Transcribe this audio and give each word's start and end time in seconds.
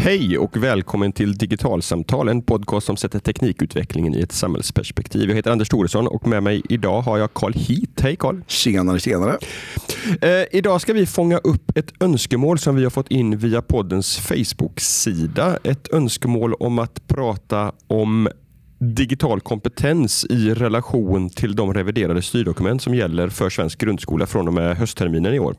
Hej 0.00 0.38
och 0.38 0.56
välkommen 0.56 1.12
till 1.12 1.34
Digitalsamtal, 1.38 2.28
en 2.28 2.42
podcast 2.42 2.86
som 2.86 2.96
sätter 2.96 3.18
teknikutvecklingen 3.18 4.14
i 4.14 4.20
ett 4.20 4.32
samhällsperspektiv. 4.32 5.28
Jag 5.28 5.36
heter 5.36 5.50
Anders 5.50 5.68
Thoresson 5.68 6.06
och 6.06 6.28
med 6.28 6.42
mig 6.42 6.62
idag 6.68 7.00
har 7.00 7.18
jag 7.18 7.34
Carl 7.34 7.52
Heat. 7.52 8.00
Hej 8.00 8.16
Carl! 8.16 8.40
Tjenare, 8.46 9.00
tjenare! 9.00 9.38
Eh, 10.20 10.46
idag 10.50 10.80
ska 10.80 10.92
vi 10.92 11.06
fånga 11.06 11.38
upp 11.38 11.76
ett 11.76 11.92
önskemål 12.00 12.58
som 12.58 12.76
vi 12.76 12.82
har 12.82 12.90
fått 12.90 13.10
in 13.10 13.38
via 13.38 13.62
poddens 13.62 14.18
Facebook-sida. 14.18 15.58
Ett 15.64 15.92
önskemål 15.92 16.54
om 16.54 16.78
att 16.78 17.06
prata 17.06 17.72
om 17.86 18.28
digital 18.78 19.40
kompetens 19.40 20.26
i 20.30 20.54
relation 20.54 21.30
till 21.30 21.56
de 21.56 21.74
reviderade 21.74 22.22
styrdokument 22.22 22.82
som 22.82 22.94
gäller 22.94 23.28
för 23.28 23.50
svensk 23.50 23.80
grundskola 23.80 24.26
från 24.26 24.48
och 24.48 24.54
med 24.54 24.76
höstterminen 24.76 25.34
i 25.34 25.38
år. 25.38 25.56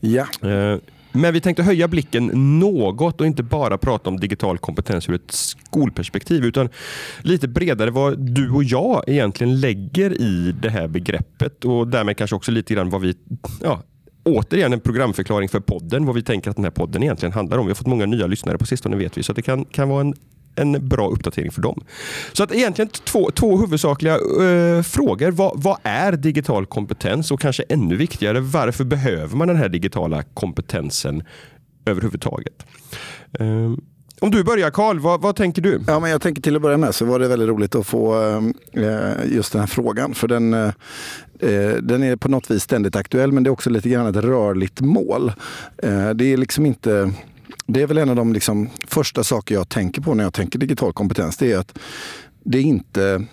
Ja. 0.00 0.26
Eh, 0.42 0.78
men 1.12 1.34
vi 1.34 1.40
tänkte 1.40 1.62
höja 1.62 1.88
blicken 1.88 2.26
något 2.60 3.20
och 3.20 3.26
inte 3.26 3.42
bara 3.42 3.78
prata 3.78 4.10
om 4.10 4.20
digital 4.20 4.58
kompetens 4.58 5.08
ur 5.08 5.14
ett 5.14 5.30
skolperspektiv 5.30 6.44
utan 6.44 6.68
lite 7.22 7.48
bredare 7.48 7.90
vad 7.90 8.18
du 8.18 8.50
och 8.50 8.64
jag 8.64 9.04
egentligen 9.06 9.60
lägger 9.60 10.20
i 10.20 10.54
det 10.62 10.70
här 10.70 10.88
begreppet 10.88 11.64
och 11.64 11.88
därmed 11.88 12.16
kanske 12.16 12.36
också 12.36 12.52
lite 12.52 12.74
grann 12.74 12.90
vad 12.90 13.00
vi 13.00 13.14
ja, 13.62 13.82
återigen 14.24 14.72
en 14.72 14.80
programförklaring 14.80 15.48
för 15.48 15.60
podden, 15.60 16.06
vad 16.06 16.14
vi 16.14 16.22
tänker 16.22 16.50
att 16.50 16.56
den 16.56 16.64
här 16.64 16.70
podden 16.70 17.02
egentligen 17.02 17.32
handlar 17.32 17.58
om. 17.58 17.66
Vi 17.66 17.70
har 17.70 17.74
fått 17.74 17.86
många 17.86 18.06
nya 18.06 18.26
lyssnare 18.26 18.58
på 18.58 18.66
sistone 18.66 18.96
vet 18.96 19.18
vi, 19.18 19.22
så 19.22 19.32
det 19.32 19.42
kan, 19.42 19.64
kan 19.64 19.88
vara 19.88 20.00
en 20.00 20.14
en 20.54 20.88
bra 20.88 21.08
uppdatering 21.08 21.50
för 21.50 21.62
dem. 21.62 21.84
Så 22.32 22.42
att 22.42 22.52
egentligen 22.52 22.88
två, 22.88 23.30
två 23.30 23.56
huvudsakliga 23.56 24.14
eh, 24.14 24.82
frågor. 24.82 25.30
Vad, 25.30 25.62
vad, 25.62 25.78
är 25.82 26.12
digital 26.12 26.66
kompetens? 26.66 27.30
Och 27.30 27.40
kanske 27.40 27.62
ännu 27.68 27.96
viktigare, 27.96 28.40
varför 28.40 28.84
behöver 28.84 29.36
man 29.36 29.48
den 29.48 29.56
här 29.56 29.68
digitala 29.68 30.22
kompetensen 30.22 31.22
överhuvudtaget? 31.84 32.66
Eh, 33.38 33.72
om 34.20 34.30
du 34.30 34.44
börjar 34.44 34.70
Karl, 34.70 34.98
vad, 34.98 35.20
vad, 35.20 35.36
tänker 35.36 35.62
du? 35.62 35.80
Ja, 35.86 36.00
men 36.00 36.10
jag 36.10 36.22
tänker 36.22 36.42
till 36.42 36.56
att 36.56 36.62
börja 36.62 36.76
med 36.76 36.94
så 36.94 37.04
var 37.04 37.18
det 37.18 37.28
väldigt 37.28 37.48
roligt 37.48 37.74
att 37.74 37.86
få 37.86 38.22
eh, 38.22 38.84
eh 38.84 39.32
just 39.32 39.52
den 39.52 39.60
här 39.60 39.66
frågan. 39.66 40.14
För 40.14 40.28
den, 40.28 40.54
eh, 40.54 40.72
eh, 41.38 41.74
den 41.82 42.02
är 42.02 42.16
på 42.16 42.28
något 42.28 42.50
vis 42.50 42.62
ständigt 42.62 42.96
aktuell 42.96 43.32
men 43.32 43.42
det 43.42 43.48
är 43.48 43.52
också 43.52 43.70
lite 43.70 43.88
grann 43.88 44.06
ett 44.06 44.24
rörligt 44.24 44.80
mål. 44.80 45.32
Eh, 45.82 46.10
det 46.10 46.24
är 46.24 46.36
liksom 46.36 46.66
inte 46.66 47.12
det 47.72 47.82
är 47.82 47.86
väl 47.86 47.98
en 47.98 48.08
av 48.08 48.16
de 48.16 48.32
liksom 48.32 48.68
första 48.86 49.24
saker 49.24 49.54
jag 49.54 49.68
tänker 49.68 50.02
på 50.02 50.14
när 50.14 50.24
jag 50.24 50.34
tänker 50.34 50.58
digital 50.58 50.92
kompetens. 50.92 51.36
Det 51.36 51.52
är 51.52 51.58
att 51.58 51.78
det 52.44 52.58
är 52.58 52.62
inte 52.62 53.26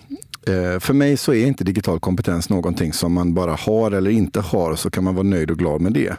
eh, 0.46 0.80
för 0.80 0.92
mig 0.92 1.16
så 1.16 1.34
är 1.34 1.46
inte 1.46 1.64
digital 1.64 2.00
kompetens 2.00 2.48
någonting 2.48 2.92
som 2.92 3.12
man 3.12 3.34
bara 3.34 3.54
har 3.54 3.90
eller 3.90 4.10
inte 4.10 4.40
har 4.40 4.76
så 4.76 4.90
kan 4.90 5.04
man 5.04 5.14
vara 5.14 5.26
nöjd 5.26 5.50
och 5.50 5.58
glad 5.58 5.80
med 5.80 5.92
det. 5.92 6.16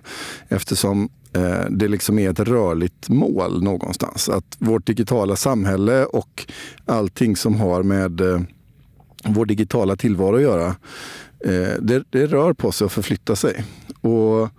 Eftersom 0.47 1.09
eh, 1.33 1.65
det 1.69 1.87
liksom 1.87 2.19
är 2.19 2.29
ett 2.29 2.39
rörligt 2.39 3.09
mål 3.09 3.63
någonstans. 3.63 4.29
Att 4.29 4.55
vårt 4.59 4.87
digitala 4.87 5.35
samhälle 5.35 6.05
och 6.05 6.45
allting 6.85 7.35
som 7.35 7.55
har 7.55 7.83
med 7.83 8.21
eh, 8.21 8.41
vår 9.23 9.45
digitala 9.45 9.95
tillvaro 9.95 10.35
att 10.35 10.41
göra, 10.41 10.75
det, 11.79 12.03
det 12.09 12.25
rör 12.25 12.53
på 12.53 12.71
sig 12.71 12.85
och 12.85 12.91
förflyttar 12.91 13.35
sig. 13.35 13.63
Och 14.01 14.49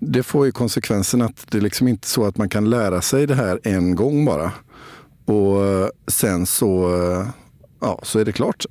det 0.00 0.22
får 0.22 0.46
ju 0.46 0.52
konsekvensen 0.52 1.22
att 1.22 1.46
det 1.50 1.58
är 1.58 1.62
liksom 1.62 1.88
inte 1.88 2.08
så 2.08 2.24
att 2.24 2.36
man 2.36 2.48
kan 2.48 2.70
lära 2.70 3.02
sig 3.02 3.26
det 3.26 3.34
här 3.34 3.60
en 3.62 3.94
gång 3.94 4.24
bara. 4.24 4.52
Och 5.24 5.64
eh, 5.64 5.88
sen 6.06 6.46
så, 6.46 6.94
eh, 6.94 7.28
ja, 7.80 8.00
så 8.02 8.18
är 8.18 8.24
det 8.24 8.32
klart. 8.32 8.66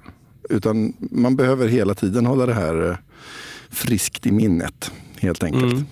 Utan 0.49 0.93
man 0.99 1.35
behöver 1.35 1.67
hela 1.67 1.93
tiden 1.93 2.25
hålla 2.25 2.45
det 2.45 2.53
här 2.53 2.89
eh, 2.89 2.97
friskt 3.69 4.25
i 4.25 4.31
minnet 4.31 4.91
helt 5.19 5.43
enkelt. 5.43 5.73
Mm. 5.73 5.85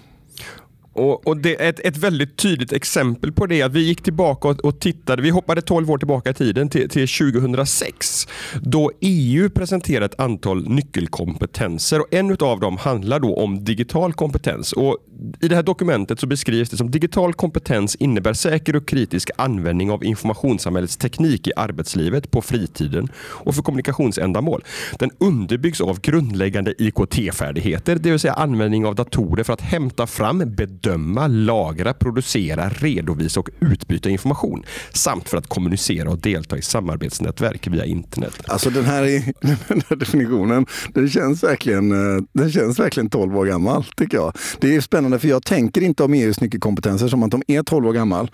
Och, 0.93 1.27
och 1.27 1.37
det 1.37 1.61
är 1.61 1.69
ett, 1.69 1.79
ett, 1.79 1.97
väldigt 1.97 2.37
tydligt 2.37 2.73
exempel 2.73 3.31
på 3.31 3.45
det 3.45 3.61
att 3.61 3.71
vi 3.71 3.79
gick 3.79 4.03
tillbaka 4.03 4.47
och, 4.47 4.59
och 4.59 4.79
tittade, 4.79 5.21
vi 5.21 5.29
hoppade 5.29 5.61
12 5.61 5.91
år 5.91 5.97
tillbaka 5.97 6.29
i 6.29 6.33
tiden 6.33 6.69
till, 6.69 6.89
till 6.89 7.07
2006 7.07 8.27
då 8.61 8.91
EU 9.01 9.49
presenterade 9.49 10.05
ett 10.05 10.19
antal 10.19 10.69
nyckelkompetenser 10.69 11.99
och 11.99 12.13
en 12.13 12.37
av 12.39 12.59
dem 12.59 12.77
handlar 12.77 13.19
då 13.19 13.35
om 13.35 13.63
digital 13.63 14.13
kompetens. 14.13 14.73
Och 14.73 14.97
i 15.41 15.47
det 15.47 15.55
här 15.55 15.63
dokumentet 15.63 16.19
så 16.19 16.27
beskrivs 16.27 16.69
det 16.69 16.77
som 16.77 16.91
digital 16.91 17.33
kompetens 17.33 17.95
innebär 17.95 18.33
säker 18.33 18.75
och 18.75 18.87
kritisk 18.87 19.29
användning 19.35 19.91
av 19.91 20.03
informationssamhällets 20.03 20.97
teknik 20.97 21.47
i 21.47 21.51
arbetslivet, 21.55 22.31
på 22.31 22.41
fritiden 22.41 23.07
och 23.17 23.55
för 23.55 23.61
kommunikationsändamål. 23.61 24.63
Den 24.99 25.11
underbyggs 25.17 25.81
av 25.81 25.99
grundläggande 25.99 26.73
IKT-färdigheter, 26.77 27.95
det 27.95 28.09
vill 28.09 28.19
säga 28.19 28.33
användning 28.33 28.85
av 28.85 28.95
datorer 28.95 29.43
för 29.43 29.53
att 29.53 29.61
hämta 29.61 30.07
fram, 30.07 30.43
bedöma, 30.55 31.27
lagra, 31.27 31.93
producera, 31.93 32.69
redovisa 32.69 33.39
och 33.39 33.49
utbyta 33.59 34.09
information 34.09 34.63
samt 34.93 35.29
för 35.29 35.37
att 35.37 35.47
kommunicera 35.47 36.09
och 36.09 36.19
delta 36.19 36.57
i 36.57 36.61
samarbetsnätverk 36.61 37.67
via 37.67 37.85
internet. 37.85 38.33
Alltså 38.47 38.69
den 38.69 38.85
här, 38.85 39.03
den 39.67 39.81
här 39.89 39.95
definitionen, 39.95 40.65
den 40.93 41.09
känns, 41.09 41.43
verkligen, 41.43 41.91
eh, 41.91 42.23
den 42.33 42.51
känns 42.51 42.79
verkligen 42.79 43.09
12 43.09 43.37
år 43.37 43.45
gammal 43.45 43.83
tycker 43.95 44.17
jag. 44.17 44.33
Det 44.59 44.75
är 44.75 44.81
spännande 44.81 45.02
för 45.19 45.27
jag 45.27 45.43
tänker 45.43 45.81
inte 45.81 46.03
om 46.03 46.13
EUs 46.13 46.41
nyckelkompetenser 46.41 47.07
som 47.07 47.23
att 47.23 47.31
de 47.31 47.43
är 47.47 47.63
12 47.63 47.87
år 47.87 47.93
gammal 47.93 48.31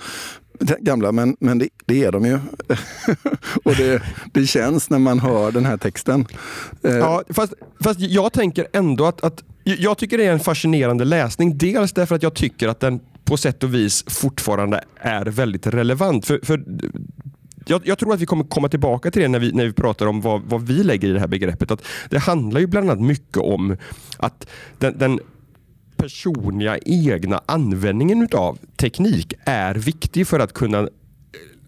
gamla, 0.80 1.12
men, 1.12 1.38
men 1.40 1.60
det, 1.60 1.70
det 1.86 2.04
är 2.04 2.12
de 2.12 2.26
ju. 2.26 2.40
och 3.64 3.76
det, 3.76 4.02
det 4.34 4.46
känns 4.46 4.90
när 4.90 5.00
man 5.00 5.20
hör 5.20 5.52
den 5.52 5.66
här 5.66 5.78
texten. 5.78 6.26
Eh, 6.84 6.96
ja, 6.96 7.24
fast, 7.30 7.54
fast 7.80 8.00
jag 8.00 8.34
tänker 8.34 8.68
ändå 8.74 9.06
att, 9.06 9.24
att 9.24 9.44
jag 9.64 9.98
tycker 9.98 10.18
det 10.18 10.26
är 10.26 10.32
en 10.32 10.40
fascinerande 10.40 11.06
läsning. 11.06 11.58
Dels 11.58 11.94
därför 11.94 12.16
att 12.16 12.24
jag 12.24 12.34
tycker 12.34 12.68
att 12.68 12.80
den 12.80 13.00
på 13.24 13.38
sätt 13.38 13.64
och 13.64 13.74
vis 13.74 14.04
fortfarande 14.08 14.84
är 14.96 15.26
väldigt 15.26 15.68
relevant. 15.68 16.26
För, 16.26 16.40
för 16.44 16.64
jag, 17.66 17.82
jag, 17.86 17.98
tror 17.98 18.14
att 18.14 18.20
vi 18.20 18.26
kommer 18.26 18.44
komma 18.44 18.70
tillbaka 18.70 19.12
till 19.12 19.22
det 19.22 19.28
när 19.28 19.40
vi, 19.40 19.52
när 19.52 19.66
vi 19.66 19.74
pratar 19.74 20.06
om 20.06 20.22
vad, 20.22 20.42
vad 20.42 20.68
vi 20.68 20.84
lägger 20.84 21.08
i 21.08 21.12
det 21.12 21.20
här 21.20 21.28
begreppet. 21.28 21.72
Att 21.72 21.84
det 22.10 22.18
handlar 22.18 22.60
ju 22.60 22.68
bland 22.68 22.90
annat 22.90 23.06
mycket 23.06 23.38
om 23.38 23.78
att 24.18 24.48
den, 24.78 24.98
den 24.98 25.20
personliga 26.00 26.78
egna 26.86 27.42
användningen 27.46 28.28
av 28.32 28.58
teknik 28.76 29.34
är 29.46 29.76
viktig 29.76 30.28
för 30.28 30.40
att 30.40 30.54
kunna 30.54 30.90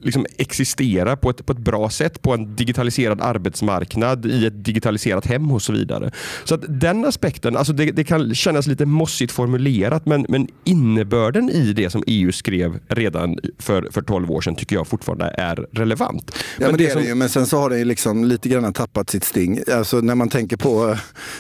liksom 0.02 0.26
existera 0.38 1.16
på 1.16 1.30
ett, 1.30 1.46
på 1.46 1.52
ett 1.52 1.60
bra 1.60 1.90
sätt 1.90 2.22
på 2.22 2.34
en 2.34 2.56
digitaliserad 2.56 3.22
arbetsmarknad, 3.22 4.26
i 4.26 4.46
ett 4.46 4.66
digitaliserat 4.66 5.26
hem 5.26 5.52
och 5.52 5.62
så 5.62 5.74
vidare. 5.74 6.12
Så 6.44 6.56
att 6.56 6.62
den 6.68 7.06
aspekten, 7.06 7.58
alltså 7.58 7.74
det, 7.74 7.92
det 7.92 8.04
kan 8.04 8.36
kännas 8.36 8.68
lite 8.68 8.86
mossigt 8.86 9.32
formulerat 9.32 10.06
men, 10.06 10.26
men 10.30 10.48
innebörden 10.64 11.50
i 11.50 11.74
det 11.74 11.90
som 11.90 12.04
EU 12.08 12.32
skrev 12.32 12.80
redan 12.88 13.40
för, 13.60 13.88
för 13.92 14.02
12 14.02 14.32
år 14.32 14.42
sedan 14.42 14.56
tycker 14.56 14.76
jag 14.76 14.88
fortfarande 14.88 15.26
är 15.38 15.68
relevant. 15.72 16.32
Ja, 16.36 16.42
men, 16.58 16.68
men 16.68 16.78
det, 16.78 16.86
det 16.86 16.92
som... 16.92 17.04
ju, 17.04 17.16
men 17.16 17.30
sen 17.30 17.46
så 17.46 17.58
har 17.58 17.70
det 17.70 17.86
liksom 17.86 18.26
lite 18.26 18.50
grann 18.50 18.74
tappat 18.74 19.10
sitt 19.10 19.24
sting. 19.24 19.60
Alltså 19.74 20.02
när 20.02 20.16
man 20.16 20.30
tänker 20.30 20.58
på 20.58 20.98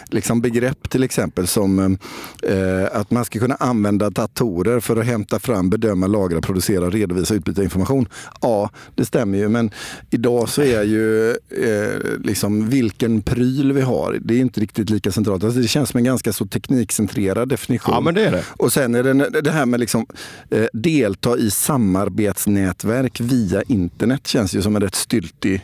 liksom 0.09 0.41
begrepp 0.41 0.89
till 0.89 1.03
exempel 1.03 1.47
som 1.47 1.97
eh, 2.43 2.57
att 2.91 3.11
man 3.11 3.25
ska 3.25 3.39
kunna 3.39 3.55
använda 3.55 4.09
datorer 4.09 4.79
för 4.79 4.97
att 4.97 5.05
hämta 5.05 5.39
fram, 5.39 5.69
bedöma, 5.69 6.07
lagra, 6.07 6.41
producera, 6.41 6.89
redovisa, 6.89 7.33
utbyta 7.33 7.63
information 7.63 8.07
Ja, 8.51 8.69
det 8.95 9.05
stämmer 9.05 9.37
ju. 9.37 9.49
Men 9.49 9.71
idag 10.09 10.49
så 10.49 10.61
är 10.61 10.83
ju 10.83 11.29
eh, 11.29 12.19
liksom 12.23 12.69
vilken 12.69 13.21
pryl 13.21 13.73
vi 13.73 13.81
har, 13.81 14.17
det 14.21 14.33
är 14.33 14.39
inte 14.39 14.61
riktigt 14.61 14.89
lika 14.89 15.11
centralt. 15.11 15.43
Alltså 15.43 15.59
det 15.59 15.67
känns 15.67 15.89
som 15.89 15.97
en 15.97 16.03
ganska 16.03 16.33
så 16.33 16.45
teknikcentrerad 16.45 17.49
definition. 17.49 17.93
Ja, 17.93 18.01
men 18.01 18.13
det 18.13 18.25
är 18.25 18.31
det. 18.31 18.43
Och 18.57 18.73
sen 18.73 18.95
är 18.95 19.03
det 19.03 19.41
det 19.41 19.51
här 19.51 19.65
med 19.65 19.79
liksom 19.79 20.05
eh, 20.49 20.65
delta 20.73 21.37
i 21.37 21.51
samarbetsnätverk 21.51 23.19
via 23.21 23.61
internet 23.61 24.27
känns 24.27 24.53
ju 24.53 24.61
som 24.61 24.75
en 24.75 24.81
rätt 24.81 24.95
styltig 24.95 25.61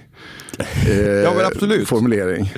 eh, 0.90 0.98
ja, 1.00 1.34
formulering. 1.86 2.54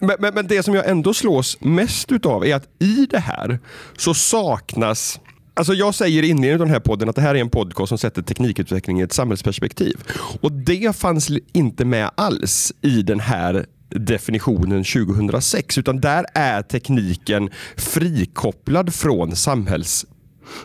Men, 0.00 0.16
men, 0.18 0.34
men, 0.34 0.46
det 0.46 0.62
som 0.62 0.74
jag 0.74 0.88
ändå 0.88 1.14
slås 1.14 1.58
mest 1.60 2.12
utav 2.12 2.46
är 2.46 2.54
att 2.54 2.68
i 2.78 3.06
det 3.10 3.18
här 3.18 3.58
så 3.96 4.14
saknas 4.14 5.20
Alltså 5.54 5.74
jag 5.74 5.94
säger 5.94 6.22
i 6.22 6.28
inledningen 6.28 6.60
av 6.60 6.66
den 6.66 6.74
här 6.74 6.80
podden 6.80 7.08
att 7.08 7.16
det 7.16 7.22
här 7.22 7.34
är 7.34 7.40
en 7.40 7.50
podcast 7.50 7.88
som 7.88 7.98
sätter 7.98 8.22
teknikutveckling 8.22 9.00
i 9.00 9.02
ett 9.02 9.12
samhällsperspektiv. 9.12 9.96
Och 10.40 10.52
det 10.52 10.96
fanns 10.96 11.30
inte 11.52 11.84
med 11.84 12.10
alls 12.14 12.72
i 12.80 13.02
den 13.02 13.20
här 13.20 13.66
definitionen 13.88 14.84
2006 14.84 15.78
utan 15.78 16.00
där 16.00 16.26
är 16.34 16.62
tekniken 16.62 17.50
frikopplad 17.76 18.94
från 18.94 19.36
samhälls 19.36 20.06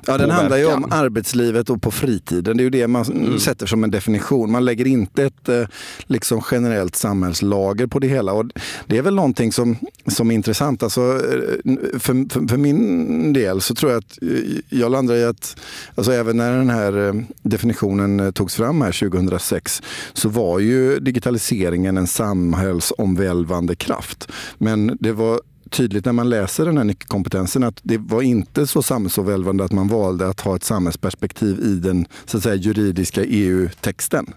Ja, 0.06 0.18
den 0.18 0.30
handlar 0.30 0.57
ju 0.57 0.66
om 0.66 0.88
arbetslivet 0.92 1.69
och 1.69 1.81
på 1.81 1.92
fritiden. 1.92 2.57
Det 2.57 2.62
är 2.62 2.63
ju 2.63 2.69
det 2.69 2.88
man 2.88 3.06
mm. 3.06 3.39
sätter 3.39 3.66
som 3.66 3.84
en 3.84 3.92
definition. 3.92 4.51
Man 4.51 4.66
lägger 4.66 4.88
inte 4.88 5.24
ett 5.24 5.50
eh, 5.50 5.63
liksom 6.06 6.42
generellt 6.51 6.95
samhällslager 6.95 7.88
på 7.88 8.00
det 8.00 8.07
hela. 8.07 8.34
Och 8.34 8.45
det 8.88 8.98
är 8.98 9.01
väl 9.01 9.16
någonting 9.16 9.51
som, 9.51 9.78
som 10.07 10.31
är 10.31 10.36
intressant. 10.36 10.84
Alltså, 10.84 11.01
eh, 11.01 12.00
för, 12.00 12.30
för, 12.34 12.48
för 12.48 12.57
min 12.57 13.34
del 13.34 13.62
så 13.62 13.75
tror 13.75 13.92
jag 13.92 14.00
att 14.00 14.22
eh, 14.22 14.30
jag 14.69 14.92
landar 14.92 15.16
i 15.16 15.24
att 15.24 15.57
alltså 15.95 16.12
även 16.12 16.38
när 16.38 16.57
den 16.57 16.69
här 16.69 17.25
definitionen 17.42 18.33
togs 18.33 18.56
fram 18.56 18.81
här 18.81 19.10
2006 19.10 19.81
så 20.13 20.30
var 20.30 20.60
ju 20.60 21.00
digitaliseringen 21.00 21.98
en 21.98 22.07
samhällsomvälvande 22.07 23.75
kraft. 23.75 24.31
Men 24.57 24.98
det 25.00 25.12
var 25.12 25.42
tydligt 25.68 26.06
när 26.06 26.14
man 26.14 26.30
läser 26.30 26.66
den 26.66 26.78
här 26.78 26.84
nyckelkompetensen 26.84 27.64
att 27.64 27.80
det 27.84 27.98
var 27.98 28.22
inte 28.22 28.68
så 28.68 28.81
samhällsomvälvande 28.81 29.64
att 29.64 29.72
man 29.72 29.88
valde 29.88 30.28
att 30.30 30.40
ha 30.40 30.56
ett 30.56 30.64
samhällsperspektiv 30.64 31.60
i 31.60 31.75
den 31.75 32.06
så 32.25 32.38
att 32.38 32.44
säga, 32.44 32.56
juridiska 32.56 33.24
EU-texten. 33.24 34.34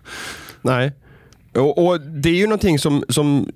Nej. 0.62 0.92
Och, 1.54 1.86
och, 1.86 2.00
Det 2.00 2.28
är 2.28 2.36
ju 2.36 2.46
någonting 2.46 2.78
som, 2.78 3.04
som 3.08 3.46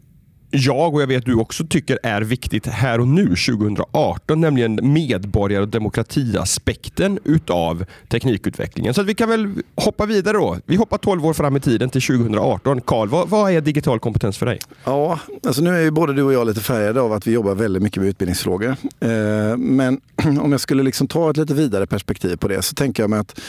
jag 0.50 0.94
och 0.94 1.02
jag 1.02 1.06
vet 1.06 1.24
du 1.24 1.34
också 1.34 1.64
tycker 1.66 1.98
är 2.02 2.20
viktigt 2.20 2.66
här 2.66 3.00
och 3.00 3.08
nu 3.08 3.26
2018, 3.26 4.40
nämligen 4.40 4.92
medborgar 4.92 5.60
och 5.60 5.68
demokratiaspekten 5.68 7.18
utav 7.24 7.84
teknikutvecklingen. 8.08 8.94
Så 8.94 9.00
att 9.00 9.06
vi 9.06 9.14
kan 9.14 9.28
väl 9.28 9.52
hoppa 9.76 10.06
vidare 10.06 10.36
då. 10.36 10.58
Vi 10.66 10.76
hoppar 10.76 10.98
12 10.98 11.26
år 11.26 11.32
fram 11.32 11.56
i 11.56 11.60
tiden 11.60 11.90
till 11.90 12.02
2018. 12.02 12.80
Karl, 12.80 13.08
vad, 13.08 13.28
vad, 13.28 13.52
är 13.52 13.60
digital 13.60 14.00
kompetens 14.00 14.38
för 14.38 14.46
dig? 14.46 14.58
Ja, 14.84 15.18
alltså 15.46 15.62
nu 15.62 15.70
är 15.70 15.80
ju 15.80 15.90
både 15.90 16.12
du 16.12 16.22
och 16.22 16.32
jag 16.32 16.46
lite 16.46 16.60
färgade 16.60 17.00
av 17.00 17.12
att 17.12 17.26
vi 17.26 17.32
jobbar 17.32 17.54
väldigt 17.54 17.82
mycket 17.82 18.02
med 18.02 18.08
utbildningsfrågor. 18.08 18.76
Eh, 19.00 19.56
men 19.56 20.00
om 20.40 20.52
jag 20.52 20.60
skulle 20.60 20.82
liksom 20.82 21.08
ta 21.08 21.30
ett 21.30 21.36
lite 21.36 21.54
vidare 21.54 21.86
perspektiv 21.86 22.36
på 22.36 22.48
det 22.48 22.62
så 22.62 22.74
tänker 22.74 23.02
jag 23.02 23.10
mig 23.10 23.18
att 23.18 23.40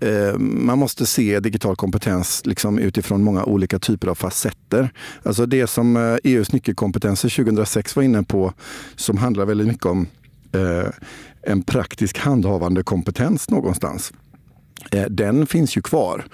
eh, 0.00 0.38
man 0.38 0.78
måste 0.78 1.06
se 1.06 1.40
digital 1.40 1.76
kompetens 1.76 2.42
liksom 2.44 2.78
utifrån 2.78 3.22
många 3.22 3.44
olika 3.44 3.78
typer 3.78 4.08
av 4.08 4.14
facetter. 4.14 4.92
Alltså 5.22 5.46
det 5.46 5.66
som 5.66 5.96
eh, 5.96 6.16
EUs 6.24 6.52
nyckelkompetenser 6.54 7.28
2006 7.28 7.96
var 7.96 8.02
inne 8.02 8.22
på 8.22 8.52
som 8.96 9.16
handlar 9.16 9.46
väldigt 9.46 9.66
mycket 9.66 9.86
om 9.86 10.06
eh, 10.52 10.90
en 11.42 11.62
praktisk 11.62 12.18
handhavande 12.18 12.82
kompetens 12.82 13.50
någonstans. 13.50 14.12
Eh, 14.90 15.04
den 15.10 15.46
finns 15.46 15.76
ju 15.76 15.82
kvar 15.82 16.24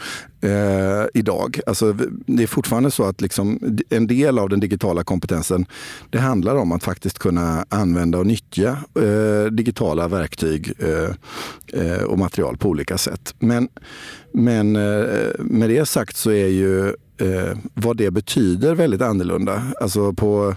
eh, 0.41 1.07
idag. 1.15 1.61
Alltså, 1.67 1.93
det 2.27 2.43
är 2.43 2.47
fortfarande 2.47 2.91
så 2.91 3.05
att 3.05 3.21
liksom, 3.21 3.79
en 3.89 4.07
del 4.07 4.39
av 4.39 4.49
den 4.49 4.61
digitala 4.61 5.05
kompetensen 5.05 5.67
det 6.11 6.19
handlar 6.19 6.57
om 6.57 6.73
att 6.73 6.85
faktiskt 6.85 7.19
kunna 7.19 7.67
använda 7.69 8.19
och 8.19 8.27
nyttja 8.27 8.79
eh, 8.95 9.53
digitala 9.53 10.09
verktyg 10.09 10.73
eh, 10.79 11.11
eh 11.83 12.03
och 12.03 12.19
material 12.19 12.57
på 12.57 12.69
olika 12.69 12.99
sätt. 12.99 13.35
Men, 13.39 13.69
men 14.33 14.77
eh, 14.77 15.31
med 15.39 15.71
det 15.71 15.87
sagt 15.87 16.17
så 16.17 16.31
är 16.31 16.47
ju 16.47 16.95
eh, 17.21 17.57
vad 17.75 17.97
det 17.97 18.11
betyder 18.11 18.75
väldigt 18.75 19.03
annorlunda. 19.03 19.63
Alltså 19.81 20.13
på 20.13 20.55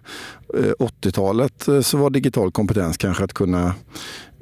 Eh, 0.58 0.74
80-talet 0.80 1.68
eh, 1.68 1.82
så 1.82 1.98
var 1.98 2.10
digital 2.10 2.52
kompetens 2.52 2.98
kanske 2.98 3.24
att 3.24 3.34
kunna 3.34 3.74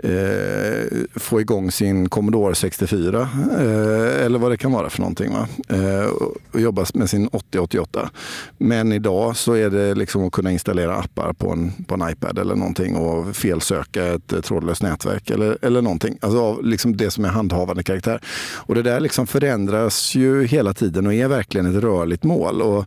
eh, 0.04 0.98
få 1.16 1.42
igång 1.42 1.72
sin 1.72 2.10
Commodore 2.10 2.56
64 2.56 3.30
eh, 3.58 4.26
eller 4.26 4.40
vad 4.40 4.52
det 4.52 4.58
kan 4.58 4.72
vara 4.72 4.90
för 4.90 5.00
någonting. 5.00 5.34
Va? 5.34 5.48
Eh, 5.70 6.10
och 6.52 6.62
jobba 6.62 6.86
med 6.94 7.10
sin 7.10 7.28
8088. 7.28 8.10
Men 8.58 8.92
idag 8.92 9.38
så 9.38 9.54
är 9.54 9.70
det 9.70 9.96
liksom 9.96 10.26
att 10.26 10.32
kunna 10.32 10.52
installera 10.52 10.96
appar 10.96 11.34
på 11.34 11.52
en, 11.52 11.72
på 11.88 11.94
en 11.94 12.10
iPad 12.10 12.40
eller 12.40 12.56
någonting 12.56 12.96
och 12.96 13.36
felsöka 13.36 14.06
ett 14.06 14.34
eh, 14.34 14.42
trådlöst 14.42 14.84
nätverk 14.84 15.30
eller, 15.30 15.58
eller 15.62 15.82
någonting. 15.82 16.18
Alltså 16.22 16.62
liksom 16.62 16.98
det 16.98 17.12
som 17.12 17.26
är 17.26 17.30
handhavande 17.30 17.84
karaktär. 17.84 18.22
Och 18.56 18.76
det 18.76 18.82
där 18.82 19.00
liksom 19.00 19.28
förändras 19.28 20.16
ju 20.16 20.46
hela 20.46 20.74
tiden 20.74 21.08
och 21.08 21.14
är 21.14 21.28
verkligen 21.28 21.76
ett 21.76 21.84
rörligt 21.84 22.24
mål. 22.24 22.62
Och, 22.62 22.86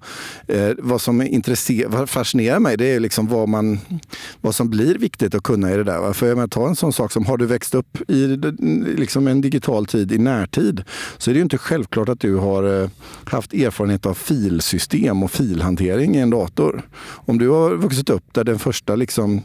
eh, 0.49 0.73
vad 0.79 1.01
som 1.01 1.23
intresserar, 1.23 1.89
vad 1.89 2.11
fascinerar 2.11 2.59
mig 2.59 2.77
det 2.77 2.95
är 2.95 3.01
liksom 3.01 3.14
Liksom 3.15 3.29
vad, 3.29 3.49
man, 3.49 3.79
vad 4.41 4.55
som 4.55 4.71
blir 4.71 4.95
viktigt 4.95 5.35
att 5.35 5.43
kunna 5.43 5.73
i 5.73 5.77
det 5.77 5.85
där. 5.85 6.01
Va? 6.01 6.15
För 6.15 6.27
jag 6.27 6.37
menar, 6.37 6.49
ta 6.49 6.69
en 6.69 6.77
sån 6.77 6.93
sak 6.93 7.13
som 7.13 7.27
har 7.27 7.37
du 7.37 7.47
växt 7.47 7.75
upp 7.75 8.11
i 8.11 8.37
liksom 8.97 9.27
en 9.27 9.41
digital 9.41 9.87
tid 9.87 10.13
i 10.13 10.19
närtid 10.19 10.85
så 11.19 11.31
är 11.31 11.35
det 11.35 11.39
ju 11.39 11.43
inte 11.43 11.59
självklart 11.59 12.09
att 12.09 12.21
du 12.21 12.37
har 12.37 12.83
eh, 12.83 12.91
haft 13.25 13.55
erfarenhet 13.55 14.07
av 14.07 14.15
filsystem 14.15 15.23
och 15.23 15.31
filhantering 15.31 16.17
i 16.17 16.19
en 16.19 16.31
dator. 16.31 16.83
Om 17.03 17.39
du 17.39 17.49
har 17.49 17.77
vuxit 17.77 18.11
upp 18.11 18.25
där 18.33 18.45
den 18.45 18.59
första 18.59 18.97
liksom, 18.97 19.43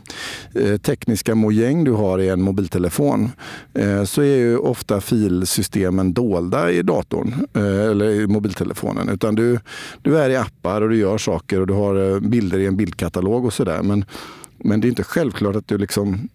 eh, 0.56 0.78
tekniska 0.78 1.36
mojäng 1.36 1.84
du 1.84 1.92
har 1.92 2.20
är 2.20 2.34
en 2.34 2.42
mobiltelefon 2.42 3.32
eh, 3.74 4.04
så 4.04 4.22
är 4.22 4.38
ju 4.38 4.58
ofta 4.58 5.02
filsystemen 5.02 6.14
dolda 6.14 6.72
i 6.72 6.82
datorn 6.82 7.34
eh, 7.54 7.92
eller 7.92 8.10
i 8.10 8.28
mobiltelefonen. 8.28 9.10
Utan 9.10 9.36
du, 9.36 9.60
du 10.02 10.18
är 10.18 10.30
i 10.30 10.36
appar 10.36 10.82
och 10.82 10.90
du 10.90 10.98
gör 10.98 11.18
saker 11.18 11.62
och 11.62 11.68
du 11.68 11.74
har 11.74 12.14
eh, 12.14 12.20
bilder 12.20 12.60
i 12.60 12.66
en 12.66 12.78
bildkatalog 12.78 13.46
och 13.46 13.54
sådär. 13.60 13.84
Men, 13.84 14.06
men 14.58 14.82
det 14.82 14.88
är 14.88 14.90
inte 14.90 15.04
självklart 15.04 15.56
att 15.56 15.68
du 15.68 15.78
liksom 15.78 16.30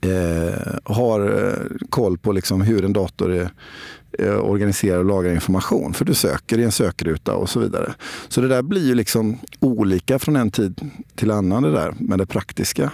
eh, 0.00 0.74
har 0.84 1.20
eh, 1.20 1.86
koll 1.90 2.18
på 2.18 2.32
liksom 2.32 2.60
hur 2.60 2.84
en 2.84 2.92
dator 2.92 3.32
är, 3.32 3.50
eh, 4.18 4.36
organiserar 4.36 4.98
och 4.98 5.04
lagrar 5.04 5.32
information. 5.32 5.94
För 5.94 6.04
du 6.04 6.14
söker 6.14 6.58
i 6.58 6.64
en 6.64 6.72
sökruta 6.72 7.34
och 7.34 7.50
så 7.50 7.60
vidare. 7.60 7.94
Så 8.28 8.40
det 8.40 8.48
där 8.48 8.62
blir 8.62 8.86
ju 8.86 8.94
liksom 8.94 9.38
olika 9.60 10.18
från 10.18 10.36
en 10.36 10.50
tid 10.50 10.90
till 11.14 11.30
annan 11.30 11.62
det 11.62 11.72
där 11.72 11.94
med 11.98 12.18
det 12.18 12.26
praktiska. 12.26 12.92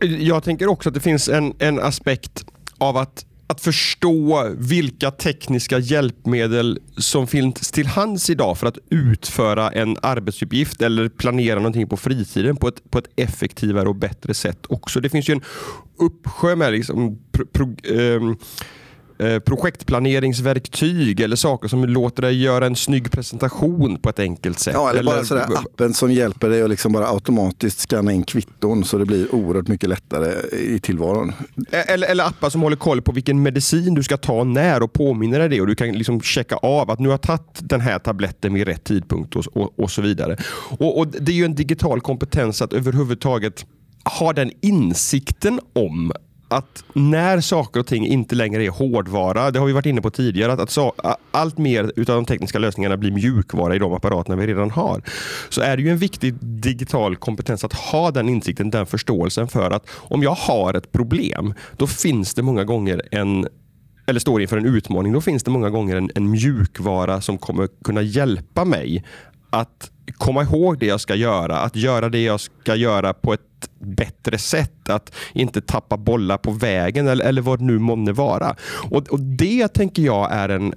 Jag 0.00 0.42
tänker 0.42 0.66
också 0.68 0.88
att 0.88 0.94
det 0.94 1.00
finns 1.00 1.28
en, 1.28 1.54
en 1.58 1.78
aspekt 1.78 2.44
av 2.78 2.96
att 2.96 3.24
att 3.50 3.60
förstå 3.60 4.48
vilka 4.58 5.10
tekniska 5.10 5.78
hjälpmedel 5.78 6.78
som 6.96 7.26
finns 7.26 7.72
till 7.72 7.86
hands 7.86 8.30
idag 8.30 8.58
för 8.58 8.66
att 8.66 8.78
utföra 8.90 9.70
en 9.70 9.96
arbetsuppgift 10.02 10.82
eller 10.82 11.08
planera 11.08 11.54
någonting 11.54 11.88
på 11.88 11.96
fritiden 11.96 12.56
på 12.56 12.68
ett, 12.68 12.90
på 12.90 12.98
ett 12.98 13.08
effektivare 13.16 13.88
och 13.88 13.96
bättre 13.96 14.34
sätt 14.34 14.66
också. 14.68 15.00
Det 15.00 15.08
finns 15.08 15.28
ju 15.28 15.32
en 15.32 15.42
uppsjö 15.98 16.56
med 16.56 16.72
liksom, 16.72 17.18
pro, 17.32 17.46
pro, 17.46 17.76
eh, 17.84 18.20
Eh, 19.20 19.38
projektplaneringsverktyg 19.38 21.20
eller 21.20 21.36
saker 21.36 21.68
som 21.68 21.84
låter 21.84 22.22
dig 22.22 22.42
göra 22.42 22.66
en 22.66 22.76
snygg 22.76 23.10
presentation 23.10 23.98
på 23.98 24.08
ett 24.08 24.18
enkelt 24.18 24.58
sätt. 24.58 24.74
Ja, 24.74 24.90
eller, 24.90 25.00
eller 25.00 25.12
bara 25.12 25.24
sådär 25.24 25.46
appen 25.54 25.94
som 25.94 26.12
hjälper 26.12 26.48
dig 26.48 26.62
att 26.62 26.70
liksom 26.70 26.92
bara 26.92 27.08
automatiskt 27.08 27.80
scanna 27.80 28.12
in 28.12 28.22
kvitton 28.22 28.84
så 28.84 28.98
det 28.98 29.04
blir 29.04 29.34
oerhört 29.34 29.68
mycket 29.68 29.88
lättare 29.88 30.56
i 30.58 30.80
tillvaron. 30.80 31.32
Eh, 31.70 31.90
eller, 31.90 32.08
eller 32.08 32.24
appar 32.24 32.50
som 32.50 32.62
håller 32.62 32.76
koll 32.76 33.02
på 33.02 33.12
vilken 33.12 33.42
medicin 33.42 33.94
du 33.94 34.02
ska 34.02 34.16
ta 34.16 34.44
när 34.44 34.82
och 34.82 34.92
påminner 34.92 35.38
dig 35.38 35.48
det 35.48 35.60
och 35.60 35.66
du 35.66 35.74
kan 35.74 35.92
liksom 35.92 36.20
checka 36.20 36.56
av 36.56 36.90
att 36.90 36.98
nu 36.98 37.08
har 37.08 37.12
jag 37.12 37.22
tagit 37.22 37.58
den 37.60 37.80
här 37.80 37.98
tabletten 37.98 38.54
vid 38.54 38.66
rätt 38.66 38.84
tidpunkt 38.84 39.36
och, 39.36 39.44
och, 39.52 39.78
och 39.78 39.90
så 39.90 40.02
vidare. 40.02 40.36
Och, 40.78 40.98
och 40.98 41.06
Det 41.08 41.32
är 41.32 41.36
ju 41.36 41.44
en 41.44 41.54
digital 41.54 42.00
kompetens 42.00 42.62
att 42.62 42.72
överhuvudtaget 42.72 43.66
ha 44.18 44.32
den 44.32 44.52
insikten 44.60 45.60
om 45.72 46.12
att 46.48 46.84
när 46.92 47.40
saker 47.40 47.80
och 47.80 47.86
ting 47.86 48.06
inte 48.06 48.34
längre 48.34 48.64
är 48.64 48.70
hårdvara, 48.70 49.50
det 49.50 49.58
har 49.58 49.66
vi 49.66 49.72
varit 49.72 49.86
inne 49.86 50.00
på 50.00 50.10
tidigare, 50.10 50.52
att, 50.52 50.60
att 50.60 50.70
så, 50.70 50.92
allt 51.30 51.58
mer 51.58 51.84
av 51.84 52.04
de 52.04 52.24
tekniska 52.24 52.58
lösningarna 52.58 52.96
blir 52.96 53.12
mjukvara 53.12 53.74
i 53.76 53.78
de 53.78 53.92
apparaterna 53.92 54.36
vi 54.36 54.46
redan 54.46 54.70
har. 54.70 55.02
Så 55.48 55.60
är 55.60 55.76
det 55.76 55.82
ju 55.82 55.90
en 55.90 55.98
viktig 55.98 56.34
digital 56.40 57.16
kompetens 57.16 57.64
att 57.64 57.72
ha 57.72 58.10
den 58.10 58.28
insikten, 58.28 58.70
den 58.70 58.86
förståelsen 58.86 59.48
för 59.48 59.70
att 59.70 59.86
om 59.92 60.22
jag 60.22 60.34
har 60.34 60.74
ett 60.74 60.92
problem, 60.92 61.54
då 61.76 61.86
finns 61.86 62.34
det 62.34 62.42
många 62.42 62.64
gånger 62.64 63.02
en 63.10 63.48
eller 64.06 64.20
står 64.20 64.42
inför 64.42 64.56
en 64.56 64.66
utmaning, 64.66 65.12
då 65.12 65.20
finns 65.20 65.42
det 65.42 65.50
många 65.50 65.70
gånger 65.70 65.96
en, 65.96 66.10
en 66.14 66.30
mjukvara 66.30 67.20
som 67.20 67.38
kommer 67.38 67.68
kunna 67.84 68.02
hjälpa 68.02 68.64
mig 68.64 69.04
att 69.50 69.90
komma 70.16 70.42
ihåg 70.42 70.78
det 70.78 70.86
jag 70.86 71.00
ska 71.00 71.14
göra, 71.14 71.58
att 71.58 71.76
göra 71.76 72.08
det 72.08 72.22
jag 72.22 72.40
ska 72.40 72.74
göra 72.74 73.14
på 73.14 73.32
ett 73.32 73.40
bättre 73.78 74.38
sätt. 74.38 74.88
Att 74.88 75.14
inte 75.32 75.60
tappa 75.60 75.96
bollar 75.96 76.38
på 76.38 76.50
vägen 76.50 77.08
eller, 77.08 77.24
eller 77.24 77.42
vad 77.42 77.58
det 77.58 77.64
nu 77.64 77.78
månne 77.78 78.12
vara. 78.12 78.56
Och, 78.90 79.08
och 79.08 79.20
det 79.20 79.68
tänker 79.68 80.02
jag 80.02 80.32
är 80.32 80.48
en 80.48 80.74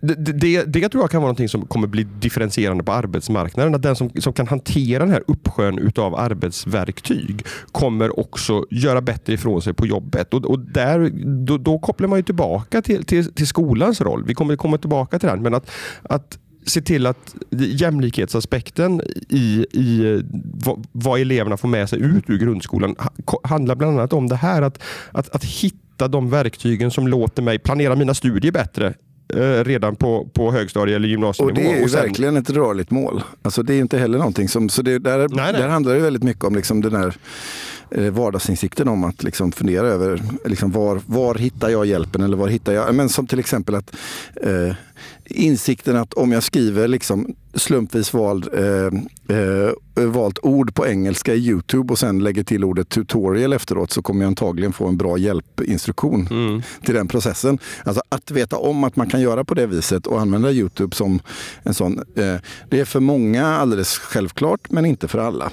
det, 0.00 0.32
det, 0.32 0.64
det, 0.64 0.88
tror 0.88 1.02
jag 1.02 1.10
kan 1.10 1.22
vara 1.22 1.32
något 1.32 1.50
som 1.50 1.66
kommer 1.66 1.86
bli 1.86 2.04
differentierande 2.04 2.84
på 2.84 2.92
arbetsmarknaden. 2.92 3.74
Att 3.74 3.82
den 3.82 3.96
som, 3.96 4.10
som 4.18 4.32
kan 4.32 4.48
hantera 4.48 5.04
den 5.04 5.12
här 5.12 5.22
uppsjön 5.26 5.78
utav 5.78 6.14
arbetsverktyg 6.14 7.46
kommer 7.72 8.20
också 8.20 8.66
göra 8.70 9.00
bättre 9.00 9.32
ifrån 9.32 9.62
sig 9.62 9.74
på 9.74 9.86
jobbet. 9.86 10.34
Och, 10.34 10.44
och 10.44 10.58
där, 10.58 11.10
då, 11.46 11.58
då, 11.58 11.78
kopplar 11.78 12.08
man 12.08 12.18
ju 12.18 12.22
tillbaka 12.22 12.82
till, 12.82 13.04
till, 13.04 13.32
till 13.32 13.46
skolans 13.46 14.00
roll. 14.00 14.24
Vi 14.26 14.34
kommer 14.34 14.56
komma 14.56 14.78
tillbaka 14.78 15.18
till 15.18 15.28
den. 15.28 15.42
Men 15.42 15.54
att, 15.54 15.70
att 16.02 16.38
se 16.66 16.80
till 16.80 17.06
att 17.06 17.34
jämlikhetsaspekten 17.50 19.00
i, 19.28 19.66
i 19.72 20.22
vad, 20.64 20.86
vad 20.92 21.20
eleverna 21.20 21.56
får 21.56 21.68
med 21.68 21.88
sig 21.88 22.00
ut 22.00 22.24
ur 22.30 22.38
grundskolan 22.38 22.96
handlar 23.42 23.74
bland 23.74 23.98
annat 23.98 24.12
om 24.12 24.28
det 24.28 24.36
här 24.36 24.62
att, 24.62 24.82
att, 25.12 25.34
att 25.34 25.44
hitta 25.44 26.08
de 26.08 26.30
verktygen 26.30 26.90
som 26.90 27.08
låter 27.08 27.42
mig 27.42 27.58
planera 27.58 27.96
mina 27.96 28.14
studier 28.14 28.52
bättre 28.52 28.94
eh, 29.34 29.64
redan 29.64 29.96
på, 29.96 30.28
på 30.32 30.52
högstadie 30.52 30.96
eller 30.96 31.08
gymnasienivå. 31.08 31.50
Och 31.50 31.64
det 31.64 31.72
är 31.72 31.82
ju 31.82 31.88
sen... 31.88 32.02
verkligen 32.02 32.36
ett 32.36 32.50
rörligt 32.50 32.90
mål. 32.90 33.22
Alltså 33.42 33.62
det 33.62 33.74
är 33.74 33.78
inte 33.78 33.98
heller 33.98 34.18
någonting 34.18 34.48
som... 34.48 34.68
Så 34.68 34.82
det, 34.82 34.98
där, 34.98 35.18
nej, 35.18 35.28
nej. 35.30 35.52
där 35.52 35.68
handlar 35.68 35.94
det 35.94 36.00
väldigt 36.00 36.22
mycket 36.22 36.44
om 36.44 36.54
liksom 36.54 36.80
den 36.80 36.94
här 36.94 37.16
vardagsinsikten 37.90 38.88
om 38.88 39.04
att 39.04 39.22
liksom 39.22 39.52
fundera 39.52 39.86
över 39.86 40.22
liksom 40.44 40.70
var, 40.70 41.00
var 41.06 41.34
hittar 41.34 41.68
jag 41.68 41.86
hjälpen 41.86 42.22
eller 42.22 42.36
var 42.36 42.48
hittar 42.48 42.72
jag... 42.72 42.94
Men 42.94 43.08
som 43.08 43.26
till 43.26 43.38
exempel 43.38 43.74
att 43.74 43.96
eh, 44.42 44.74
insikten 45.24 45.96
att 45.96 46.14
om 46.14 46.32
jag 46.32 46.42
skriver 46.42 46.88
liksom 46.88 47.34
slumpvis 47.54 48.14
vald, 48.14 48.48
eh, 48.54 49.36
eh, 49.36 49.70
valt 49.94 50.38
ord 50.42 50.74
på 50.74 50.86
engelska 50.86 51.34
i 51.34 51.38
Youtube 51.38 51.92
och 51.92 51.98
sen 51.98 52.18
lägger 52.18 52.44
till 52.44 52.64
ordet 52.64 52.88
tutorial 52.88 53.52
efteråt 53.52 53.92
så 53.92 54.02
kommer 54.02 54.20
jag 54.20 54.28
antagligen 54.28 54.72
få 54.72 54.86
en 54.88 54.96
bra 54.96 55.18
hjälpinstruktion 55.18 56.28
mm. 56.30 56.62
till 56.84 56.94
den 56.94 57.08
processen. 57.08 57.58
Alltså 57.84 58.02
att 58.08 58.30
veta 58.30 58.56
om 58.56 58.84
att 58.84 58.96
man 58.96 59.10
kan 59.10 59.20
göra 59.20 59.44
på 59.44 59.54
det 59.54 59.66
viset 59.66 60.06
och 60.06 60.20
använda 60.20 60.52
Youtube 60.52 60.96
som 60.96 61.20
en 61.62 61.74
sån. 61.74 61.98
Eh, 61.98 62.36
det 62.68 62.80
är 62.80 62.84
för 62.84 63.00
många 63.00 63.46
alldeles 63.46 63.98
självklart 63.98 64.70
men 64.70 64.86
inte 64.86 65.08
för 65.08 65.18
alla. 65.18 65.52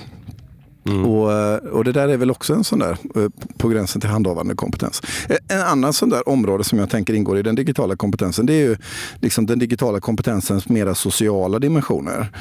Mm. 0.86 1.06
Och, 1.06 1.32
eh, 1.32 1.58
och 1.58 1.84
det 1.84 1.92
där 1.92 2.08
är 2.08 2.18
väl 2.18 2.32
också 2.32 2.54
en 2.54 2.64
sån 2.64 2.80
där 2.80 2.98
eh, 3.16 3.30
på 3.58 3.70
gränsen 3.70 4.02
till 4.02 4.10
handhavande 4.10 4.56
kompetens. 4.56 5.02
Eh, 5.30 5.38
en 5.48 5.62
annan 5.62 5.94
sån 5.94 6.10
där 6.10 6.30
område 6.30 6.64
som 6.64 6.80
jag 6.80 6.90
tänker 6.90 7.14
ingår 7.14 7.38
i 7.38 7.42
den 7.42 7.56
digitala 7.56 7.96
kompetensen 7.96 8.46
det 8.46 8.54
är 8.54 8.64
ju 8.64 8.78
liksom 9.22 9.46
den 9.46 9.60
digitala 9.60 10.00
kompetensens 10.00 10.70
mera 10.70 10.96
sociala 10.96 11.60
dimensioner. 11.60 12.32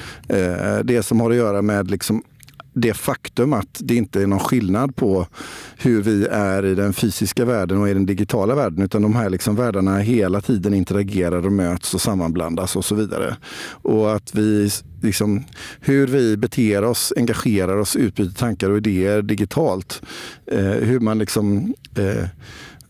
Det 0.84 1.02
som 1.02 1.20
har 1.20 1.30
att 1.30 1.36
göra 1.36 1.62
med 1.62 1.90
liksom 1.90 2.22
det 2.74 2.94
faktum 2.94 3.52
att 3.52 3.80
det 3.80 3.94
inte 3.94 4.22
är 4.22 4.26
någon 4.26 4.38
skillnad 4.38 4.96
på 4.96 5.26
hur 5.76 6.02
vi 6.02 6.26
är 6.26 6.64
i 6.64 6.74
den 6.74 6.92
fysiska 6.92 7.44
världen 7.44 7.80
och 7.80 7.88
i 7.88 7.94
den 7.94 8.06
digitala 8.06 8.54
världen. 8.54 8.84
Utan 8.84 9.02
de 9.02 9.14
här 9.14 9.30
liksom 9.30 9.56
världarna 9.56 9.98
hela 9.98 10.40
tiden 10.40 10.74
interagerar 10.74 11.46
och 11.46 11.52
möts 11.52 11.94
och 11.94 12.00
sammanblandas 12.00 12.76
och 12.76 12.84
så 12.84 12.94
vidare. 12.94 13.36
Och 13.82 14.14
att 14.14 14.34
vi, 14.34 14.70
liksom, 15.02 15.44
hur 15.80 16.06
vi 16.06 16.36
beter 16.36 16.84
oss, 16.84 17.12
engagerar 17.16 17.76
oss, 17.76 17.96
utbyter 17.96 18.38
tankar 18.38 18.70
och 18.70 18.76
idéer 18.76 19.22
digitalt. 19.22 20.02
Eh, 20.46 20.60
hur 20.60 21.00
man 21.00 21.18
liksom 21.18 21.74
eh, 21.96 22.26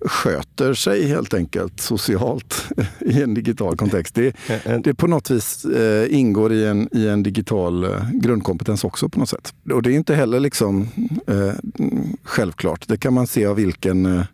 sköter 0.05 0.75
sig 0.75 1.07
helt 1.07 1.35
enkelt 1.35 1.81
socialt 1.81 2.69
i 3.01 3.23
en 3.23 3.35
digital 3.35 3.77
kontext. 3.77 4.15
Det, 4.15 4.37
det 4.85 4.95
på 4.95 5.07
något 5.07 5.31
vis 5.31 5.65
eh, 5.65 6.15
ingår 6.15 6.53
i 6.53 6.67
en, 6.67 6.89
i 6.93 7.09
en 7.09 7.23
digital 7.23 7.85
eh, 7.85 8.11
grundkompetens 8.13 8.85
också 8.85 9.09
på 9.09 9.19
något 9.19 9.29
sätt. 9.29 9.55
Och 9.73 9.83
det 9.83 9.93
är 9.93 9.95
inte 9.95 10.15
heller 10.15 10.41
liksom 10.41 10.89
eh, 11.27 11.53
självklart. 12.23 12.89
Det 12.89 12.97
kan 12.97 13.15
man 13.15 13.27
se 13.27 13.47
av 13.47 13.57
vilken 13.57 14.07
eh, 14.07 14.25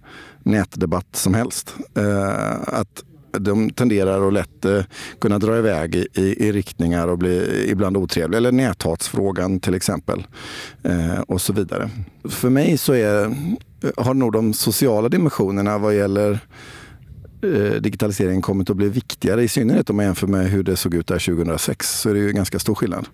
nätdebatt 0.42 1.16
som 1.16 1.35
helst. 1.35 1.75
Eh, 1.94 2.52
att 2.62 3.04
de 3.32 3.70
tenderar 3.70 4.28
att 4.28 4.32
lätt 4.32 4.64
eh, 4.64 4.82
kunna 5.20 5.38
dra 5.38 5.58
iväg 5.58 5.94
i, 5.94 6.06
i, 6.14 6.47
i, 6.47 6.52
riktningar 6.52 7.08
och 7.08 7.18
bli 7.18 7.64
ibland 7.70 7.97
otrevliga. 7.97 8.38
Eller 8.38 8.52
näthatsfrågan 8.52 9.61
till 9.61 9.75
exempel. 9.75 10.26
Eh, 10.82 11.20
och 11.20 11.40
så 11.40 11.52
vidare. 11.52 11.90
För 12.25 12.50
mig 12.50 12.78
så 12.78 12.92
är, 12.92 13.25
eh, 13.25 13.30
har 13.97 14.14
nog 14.14 14.32
de 14.32 14.52
sociala 14.54 15.08
dimensionerna 15.08 15.78
vad 15.78 15.97
gäller 15.97 16.38
eh, 17.42 17.80
digitaliseringen 17.80 18.42
kommit 18.42 18.70
att 18.70 18.76
bli 18.76 18.88
viktigare. 18.88 19.42
I 19.42 19.49
synnerhet 19.49 19.90
om 19.90 19.97
man 19.97 20.04
jämför 20.04 20.26
med 20.26 20.50
hur 20.50 20.62
det 20.62 20.76
såg 20.76 20.94
ut 20.94 21.06
där 21.06 21.18
2006. 21.18 22.00
Så 22.00 22.11
är 22.11 22.14
det 22.14 22.20
ju 22.20 22.32
ganska 22.32 22.58
stor 22.58 22.75
skillnad. 22.75 23.06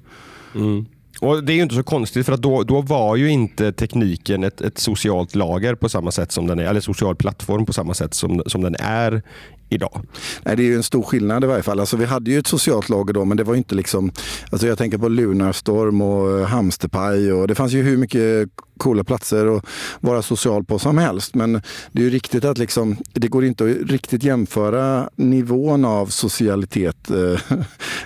Mm. 0.55 0.87
Och 1.21 1.45
Det 1.45 1.53
är 1.53 1.55
ju 1.55 1.63
inte 1.63 1.75
så 1.75 1.83
konstigt 1.83 2.27
för 2.27 2.33
att 2.33 2.43
då, 2.43 2.63
då 2.63 2.81
var 2.81 3.17
ju 3.17 3.31
inte 3.31 3.73
tekniken 3.73 4.45
ett, 4.45 4.61
ett 4.61 4.79
socialt 4.79 5.35
lager 5.35 5.75
på 5.75 5.89
samma 5.89 6.11
sätt 6.11 6.33
som 6.33 6.47
den 6.47 6.59
är, 6.59 6.65
eller 6.65 6.81
social 6.81 7.17
plattform 7.17 7.67
på 7.67 7.73
samma 7.73 7.95
sätt 7.95 8.15
som, 8.15 8.43
som 8.47 8.63
den 8.63 8.77
är 8.79 9.23
idag. 9.69 10.01
Nej, 10.43 10.57
det 10.57 10.63
är 10.63 10.65
ju 10.65 10.75
en 10.75 10.83
stor 10.83 11.03
skillnad 11.03 11.45
i 11.45 11.47
varje 11.47 11.63
fall. 11.63 11.81
Alltså, 11.81 11.97
vi 11.97 12.05
hade 12.05 12.31
ju 12.31 12.39
ett 12.39 12.47
socialt 12.47 12.89
lager 12.89 13.15
då, 13.15 13.25
men 13.25 13.37
det 13.37 13.45
var 13.45 13.55
inte 13.55 13.75
liksom... 13.75 14.13
Alltså, 14.51 14.67
jag 14.67 14.79
tänker 14.79 14.99
på 14.99 15.09
Lunarstorm 15.09 16.01
och 16.03 16.41
eh, 16.41 16.47
Hamsterpaj. 16.47 17.33
Och 17.33 17.49
det 17.49 17.55
fanns 17.55 17.73
ju 17.73 17.83
hur 17.83 17.97
mycket 17.97 18.49
coola 18.77 19.05
platser 19.05 19.57
att 19.57 19.67
vara 20.01 20.23
social 20.23 20.65
på 20.65 20.79
som 20.79 20.99
helst. 20.99 21.35
Men 21.35 21.53
det 21.93 22.01
är 22.01 22.05
ju 22.05 22.11
riktigt 22.11 22.45
att 22.45 22.59
liksom, 22.59 22.97
det 23.13 23.29
går 23.29 23.45
inte 23.45 23.65
att 23.65 23.91
riktigt 23.91 24.23
jämföra 24.23 25.11
nivån 25.17 25.85
av 25.85 26.07
socialitet 26.07 27.11
eh, 27.11 27.41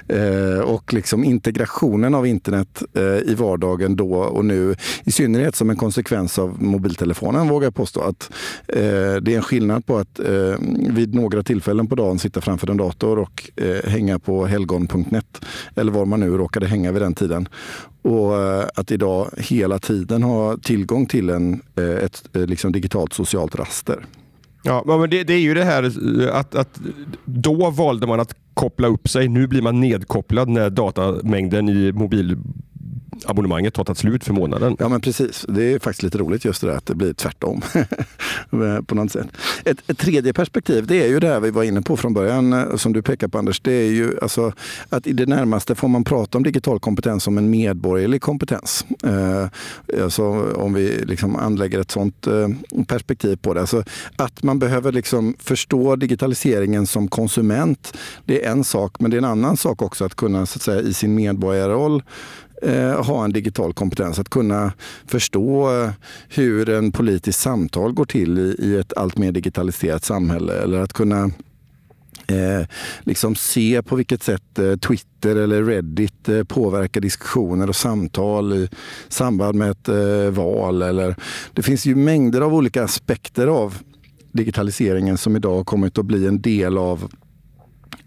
eh 0.19 0.61
och 0.61 0.95
liksom 0.95 1.25
integrationen 1.25 2.15
av 2.15 2.27
internet 2.27 2.83
eh, 2.95 3.03
i 3.03 3.35
vardagen 3.35 3.97
då 3.97 4.15
och 4.15 4.45
nu. 4.45 4.75
I 5.05 5.13
synnerhet 5.13 5.57
som 5.57 5.71
en 5.71 5.77
konsekvens 5.77 6.39
av 6.39 6.63
mobiltelefonen 6.63 7.49
vågar 7.49 7.67
jag 7.67 7.75
påstå. 7.75 8.01
att 8.01 8.31
Det 8.67 9.29
är 9.29 9.37
en 9.37 9.43
skillnad 9.43 9.87
på 9.87 9.97
att 9.97 10.21
vid 10.91 11.15
några 11.15 11.43
tillfällen 11.49 11.87
på 11.87 11.95
dagen 11.95 12.19
sitta 12.19 12.41
framför 12.41 12.71
en 12.71 12.77
dator 12.77 13.19
och 13.19 13.51
eh, 13.57 13.91
hänga 13.91 14.19
på 14.19 14.47
helgon.net 14.47 15.45
eller 15.77 15.93
var 15.93 16.07
man 16.07 16.21
nu 16.21 16.31
råkade 16.31 16.67
hänga 16.67 16.93
vid 16.93 17.03
den 17.03 17.15
tiden. 17.15 17.49
Och 18.03 18.43
eh, 18.43 18.65
att 18.75 18.91
idag 18.91 19.31
hela 19.37 19.79
tiden 19.79 20.23
ha 20.23 20.57
tillgång 20.57 21.07
till 21.07 21.31
en, 21.31 21.63
eh, 21.77 22.05
ett 22.05 22.37
eh, 22.37 22.47
liksom 22.47 22.73
digitalt 22.73 23.13
socialt 23.13 23.57
raster. 23.57 24.05
Ja, 24.63 24.83
men 24.87 25.11
det, 25.11 25.25
det, 25.25 25.35
är 25.35 25.41
ju 25.41 25.55
det 25.55 25.65
här 25.65 25.83
eh, 26.23 26.37
att, 26.37 26.55
att 26.55 26.81
då 27.25 27.71
valde 27.71 28.07
man 28.07 28.21
att 28.21 28.35
koppla 28.55 28.89
upp 28.89 29.09
sig. 29.09 29.29
Nu 29.29 29.47
blir 29.47 29.63
man 29.63 29.81
nedkopplad 29.81 30.49
när 30.49 30.71
datamängden 30.71 31.69
i 31.69 31.93
mobil 31.93 32.37
abonnemanget 33.27 33.77
har 33.77 33.85
tagit 33.85 33.99
slut 33.99 34.25
för 34.25 34.33
månaden. 34.33 34.77
Ja 34.79 34.89
men 34.89 35.01
precis. 35.01 35.47
Det 35.49 35.73
är 35.73 35.79
faktiskt 35.79 36.03
lite 36.03 36.19
roligt 36.19 36.45
just 36.45 36.61
det 36.61 36.67
där 36.67 36.77
att 36.77 36.87
det 36.87 36.95
blir 36.95 37.13
tvärtom. 37.13 37.63
på 38.87 38.95
något 38.95 39.13
sätt. 39.13 39.27
Ett, 39.65 39.91
ett, 39.91 39.99
tredje 39.99 40.33
perspektiv 40.33 40.87
det 40.87 41.03
är 41.03 41.09
ju 41.09 41.21
det 41.21 41.29
här 41.29 41.41
vi 41.41 41.51
var 41.51 41.63
inne 41.63 41.83
på 41.83 41.97
från 41.97 42.15
början 42.15 42.53
eh, 42.53 42.77
som 42.77 42.93
du 42.93 43.03
pekar 43.03 43.29
på 43.29 43.39
Anders. 43.39 43.61
Det 43.61 43.73
är 43.73 43.91
ju 43.91 44.19
alltså 44.23 44.53
att 44.89 45.07
i 45.07 45.13
det 45.13 45.27
närmaste 45.27 45.75
får 45.75 45.89
man 45.89 46.05
prata 46.05 46.39
om 46.39 46.45
digital 46.45 46.81
kompetens 46.81 47.25
som 47.25 47.39
en 47.39 47.51
medborgerlig 47.51 48.23
kompetens. 48.23 48.87
Eh, 49.05 49.47
alltså 50.03 50.53
om 50.53 50.75
vi 50.75 51.05
liksom 51.05 51.37
anlägger 51.37 51.81
ett 51.81 51.91
sånt 51.91 52.27
eh, 52.27 52.49
perspektiv 52.87 53.37
på 53.37 53.55
det. 53.55 53.61
Alltså 53.61 53.85
att 54.17 54.43
man 54.43 54.59
behöver 54.59 54.93
liksom 54.93 55.35
förstå 55.39 55.97
digitaliseringen 55.97 56.87
som 56.87 57.09
konsument. 57.09 57.97
Det 58.25 58.45
är 58.45 58.51
en 58.51 58.65
sak, 58.65 59.01
men 59.01 59.11
det 59.11 59.17
är 59.17 59.19
en 59.19 59.25
annan 59.25 59.57
sak 59.57 59.83
också 59.83 60.05
att 60.05 60.15
kunna 60.15 60.47
så 60.47 60.59
att 60.59 60.63
säga, 60.63 60.81
i 60.81 60.95
sin 60.95 61.15
medborgarroll 61.15 62.03
eh, 62.63 63.05
ha 63.05 63.25
en 63.25 63.33
digital 63.33 63.73
kompetens. 63.73 64.19
Att 64.19 64.31
kunna 64.31 64.73
förstå 65.07 65.81
eh, 65.83 65.91
hur 66.29 66.69
en 66.69 66.93
politisk 66.93 67.41
samtal 67.41 67.93
går 67.93 68.05
till 68.05 68.39
i, 68.39 68.57
i 68.59 68.77
ett 68.77 68.93
allt 68.97 69.19
mer 69.19 69.33
digitaliserat 69.33 70.05
samhälle. 70.05 70.53
Eller 70.53 70.79
att 70.79 70.93
kunna 70.93 71.31
Eh, 72.33 72.67
liksom 73.01 73.35
se 73.35 73.83
på 73.83 73.97
vilket 73.97 74.23
sätt 74.23 74.59
eh, 74.59 74.77
Twitter 74.77 75.37
eller 75.37 75.65
Reddit 75.65 76.29
eh, 76.29 76.45
påverkar 76.45 77.01
diskussioner 77.01 77.69
och 77.69 77.77
samtal 77.77 78.53
i 78.53 78.69
samband 79.09 79.59
med 79.59 79.71
ett 79.71 79.89
eh, 79.89 80.31
val. 80.31 80.83
Eller, 80.83 81.17
det 81.53 81.63
finns 81.63 81.87
ju 81.87 81.95
mängder 81.95 82.41
av 82.41 82.55
olika 82.55 82.85
aspekter 82.85 83.47
av 83.47 83.79
digitaliseringen 84.33 85.19
som 85.19 85.37
idag 85.37 85.57
har 85.57 85.65
kommit 85.65 85.99
att 85.99 86.05
bli 86.05 86.27
en 86.27 86.41
del 86.41 86.79
av 86.79 87.11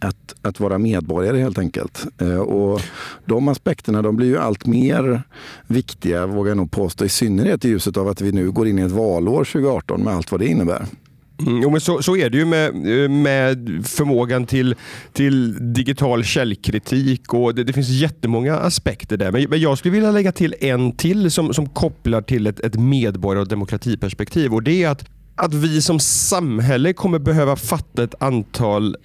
att, 0.01 0.35
att 0.41 0.59
vara 0.59 0.77
medborgare 0.77 1.37
helt 1.37 1.57
enkelt. 1.57 2.05
Eh, 2.21 2.39
och 2.39 2.81
de 3.25 3.47
aspekterna 3.47 4.01
de 4.01 4.15
blir 4.15 4.27
ju 4.27 4.37
allt 4.37 4.65
mer 4.65 5.23
viktiga, 5.67 6.25
vågar 6.27 6.49
jag 6.49 6.57
nog 6.57 6.71
påstå, 6.71 7.05
i 7.05 7.09
synnerhet 7.09 7.65
i 7.65 7.69
ljuset 7.69 7.97
av 7.97 8.07
att 8.07 8.21
vi 8.21 8.31
nu 8.31 8.51
går 8.51 8.67
in 8.67 8.79
i 8.79 8.81
ett 8.81 8.91
valår 8.91 9.43
2018 9.43 10.03
med 10.03 10.13
allt 10.13 10.31
vad 10.31 10.41
det 10.41 10.47
innebär. 10.47 10.85
Mm, 11.47 11.61
jo, 11.61 11.69
men 11.69 11.81
så, 11.81 12.01
så 12.01 12.15
är 12.15 12.29
det 12.29 12.37
ju 12.37 12.45
med, 12.45 12.67
eh, 13.03 13.09
med 13.09 13.85
förmågan 13.85 14.45
till, 14.45 14.75
till 15.13 15.55
digital 15.73 16.23
källkritik 16.23 17.33
och 17.33 17.55
det, 17.55 17.63
det 17.63 17.73
finns 17.73 17.89
jättemånga 17.89 18.55
aspekter 18.55 19.17
där. 19.17 19.31
Men, 19.31 19.45
men, 19.49 19.61
jag 19.61 19.77
skulle 19.77 19.91
vilja 19.91 20.11
lägga 20.11 20.31
till 20.31 20.55
en 20.59 20.91
till 20.91 21.31
som, 21.31 21.53
som 21.53 21.69
kopplar 21.69 22.21
till 22.21 22.47
ett, 22.47 22.59
ett 22.59 22.75
medborgar 22.75 23.41
och 23.41 23.47
demokratiperspektiv 23.47 24.53
och 24.53 24.63
det 24.63 24.83
är 24.83 24.89
att 24.89 25.05
att 25.35 25.53
vi 25.53 25.81
som 25.81 25.99
samhälle 25.99 26.93
kommer 26.93 27.19
behöva 27.19 27.55
fatta 27.55 28.03
ett 28.03 28.15
antal 28.19 28.97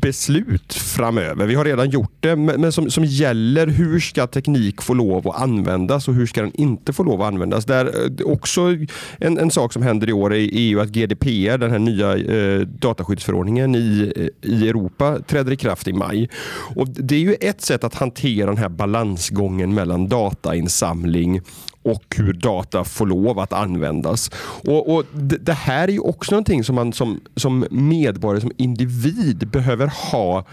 beslut 0.00 0.74
framöver. 0.74 1.46
Vi 1.46 1.54
har 1.54 1.64
redan 1.64 1.90
gjort 1.90 2.12
det, 2.20 2.36
men 2.36 2.72
som, 2.72 2.90
som 2.90 3.04
gäller 3.04 3.66
hur 3.66 4.00
ska 4.00 4.26
teknik 4.26 4.82
få 4.82 4.94
lov 4.94 5.28
att 5.28 5.42
användas 5.42 6.08
och 6.08 6.14
hur 6.14 6.26
ska 6.26 6.42
den 6.42 6.52
inte 6.54 6.92
få 6.92 7.02
lov 7.02 7.22
att 7.22 7.28
användas. 7.28 7.64
Där 7.64 7.86
eh, 7.86 8.26
också 8.26 8.76
en, 9.18 9.38
en 9.38 9.50
sak 9.50 9.72
som 9.72 9.82
händer 9.82 10.08
i 10.08 10.12
år 10.12 10.34
är 10.34 10.60
ju 10.60 10.80
att 10.80 10.88
GDPR, 10.88 11.58
den 11.58 11.70
här 11.70 11.78
nya 11.78 12.16
eh, 12.16 12.60
dataskyddsförordningen 12.60 13.74
i, 13.74 14.12
eh, 14.16 14.50
i 14.50 14.68
Europa, 14.68 15.18
träder 15.26 15.52
i 15.52 15.56
kraft 15.56 15.88
i 15.88 15.92
maj. 15.92 16.28
Och 16.74 16.88
Det 16.88 17.14
är 17.14 17.20
ju 17.20 17.34
ett 17.34 17.62
sätt 17.62 17.84
att 17.84 17.94
hantera 17.94 18.46
den 18.46 18.58
här 18.58 18.68
balansgången 18.68 19.74
mellan 19.74 20.08
datainsamling 20.08 21.40
och 21.82 22.16
hur 22.16 22.32
data 22.32 22.84
får 22.84 23.06
lov 23.06 23.38
att 23.38 23.52
användas. 23.52 24.30
Och, 24.66 24.94
och 24.94 25.04
det, 25.12 25.36
det, 25.36 25.52
här 25.52 25.88
är 25.88 25.92
ju 25.92 26.00
också 26.00 26.30
någonting 26.32 26.64
som 26.64 26.74
man 26.74 26.92
som, 26.92 27.20
som 27.36 27.66
medborgare, 27.70 28.40
som 28.40 28.52
individ 28.56 29.48
behöver 29.48 29.92
ha 30.12 30.44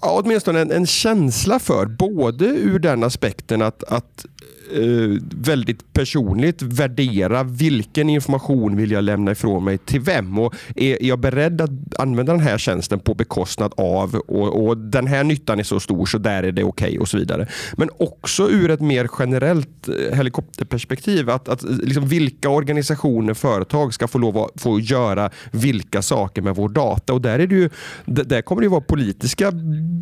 åtminstone 0.00 0.60
en, 0.60 0.70
en 0.70 0.86
känsla 0.86 1.58
för. 1.58 1.86
Både 1.86 2.44
ur 2.44 2.78
den 2.78 3.04
aspekten 3.04 3.62
att, 3.62 3.84
att 3.84 4.26
eh, 4.72 5.22
väldigt 5.30 5.92
personligt 5.92 6.62
värdera 6.62 7.42
vilken 7.42 8.08
information 8.10 8.76
vill 8.76 8.90
jag 8.90 9.04
lämna 9.04 9.30
ifrån 9.32 9.64
mig 9.64 9.78
till 9.78 10.00
vem? 10.00 10.38
Och 10.38 10.54
är 10.76 11.04
jag 11.04 11.18
beredd 11.18 11.60
att 11.60 11.70
använda 11.98 12.32
den 12.32 12.42
här 12.42 12.58
tjänsten 12.58 13.00
på 13.00 13.14
bekostnad 13.14 13.72
av 13.76 14.14
och, 14.14 14.66
och 14.66 14.78
den 14.78 15.06
här 15.06 15.24
nyttan 15.24 15.58
är 15.58 15.62
så 15.62 15.80
stor 15.80 16.06
så 16.06 16.18
där 16.18 16.42
är 16.42 16.52
det 16.52 16.64
okej 16.64 16.86
okay 16.86 16.98
och 16.98 17.08
så 17.08 17.18
vidare. 17.18 17.48
Men 17.76 17.88
också 17.98 18.50
ur 18.50 18.70
ett 18.70 18.80
mer 18.80 19.08
generellt 19.18 19.88
eh, 19.88 20.16
helikopterperspektiv 20.16 21.30
att, 21.30 21.48
att 21.48 21.64
eh, 21.64 21.70
liksom 21.70 22.08
vilka 22.08 22.48
organisationer, 22.48 23.34
företag 23.34 23.94
ska 23.94 24.08
få 24.08 24.18
lov 24.18 24.38
att 24.38 24.62
få 24.62 24.80
göra 24.80 25.30
vilka 25.50 26.02
saker 26.02 26.42
med 26.42 26.56
vår 26.56 26.68
data? 26.68 27.12
Och 27.12 27.20
där, 27.20 27.38
är 27.38 27.46
det 27.46 27.54
ju, 27.54 27.70
där 28.04 28.42
kommer 28.42 28.62
det 28.62 28.68
vara 28.68 28.80
politiska 28.80 29.52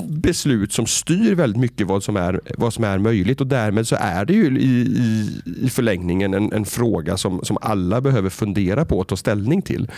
beslut 0.08 0.72
som 0.72 0.86
styr 0.86 1.34
väldigt 1.34 1.60
mycket 1.60 1.86
vad 1.86 2.02
som 2.02 2.16
är, 2.16 2.40
vad 2.58 2.74
som 2.74 2.84
är 2.84 2.98
möjligt. 2.98 3.40
Och 3.40 3.46
därmed 3.46 3.86
så 3.86 3.96
är 4.00 4.24
det 4.24 4.32
ju 4.32 4.53
i, 4.58 4.80
i, 4.80 5.42
i 5.66 5.70
förlängningen 5.70 6.34
en, 6.34 6.52
en, 6.52 6.64
fråga 6.64 7.16
som, 7.16 7.40
som 7.44 7.58
alla 7.60 8.00
behöver 8.00 8.30
fundera 8.30 8.84
på 8.84 8.98
och 8.98 9.08
ta 9.08 9.16
ställning 9.16 9.62
till. 9.62 9.90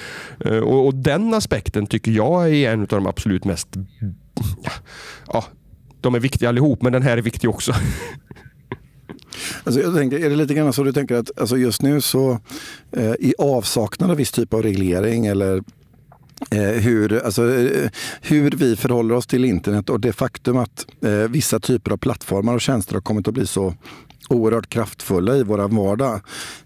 Eh, 0.44 0.58
och, 0.58 0.86
och, 0.86 0.94
Den 0.94 1.34
aspekten 1.34 1.86
tycker 1.86 2.12
jag 2.12 2.54
är 2.54 2.72
en 2.72 2.80
av 2.80 2.86
de 2.86 3.06
absolut 3.06 3.44
mest... 3.44 3.68
Ja, 4.62 4.72
ja, 5.26 5.44
de 6.00 6.14
är 6.14 6.20
viktiga 6.20 6.48
allihop, 6.48 6.82
men 6.82 6.92
den 6.92 7.02
här 7.02 7.16
är 7.16 7.22
viktig 7.22 7.50
också. 7.50 7.72
Alltså 9.64 9.80
jag 9.80 9.94
tänker, 9.94 10.25
är 10.25 10.30
det 10.30 10.36
lite 10.36 10.54
grann 10.54 10.72
så 10.72 10.82
du 10.82 10.92
tänker 10.92 11.14
att 11.14 11.40
alltså 11.40 11.56
just 11.56 11.82
nu 11.82 12.00
så 12.00 12.38
eh, 12.92 13.14
i 13.20 13.34
avsaknad 13.38 14.10
av 14.10 14.16
viss 14.16 14.30
typ 14.30 14.54
av 14.54 14.62
reglering 14.62 15.26
eller 15.26 15.62
Eh, 16.50 16.60
hur, 16.60 17.25
alltså, 17.25 17.54
eh, 17.54 17.90
hur 18.20 18.50
vi 18.50 18.76
förhåller 18.76 19.14
oss 19.14 19.26
till 19.26 19.44
internet 19.44 19.90
och 19.90 20.00
det 20.00 20.12
faktum 20.12 20.56
att 20.56 20.86
eh, 21.04 21.10
vissa 21.10 21.60
typer 21.60 21.90
av 21.90 21.96
plattformar 21.96 22.54
och 22.54 22.60
tjänster 22.60 22.94
har 22.94 23.00
kommit 23.00 23.28
att 23.28 23.34
bli 23.34 23.46
så 23.46 23.75
oerhört 24.28 24.68
kraftfulla 24.71 25.37
i 25.37 25.42
vår 25.42 25.68
vardag. 25.68 26.21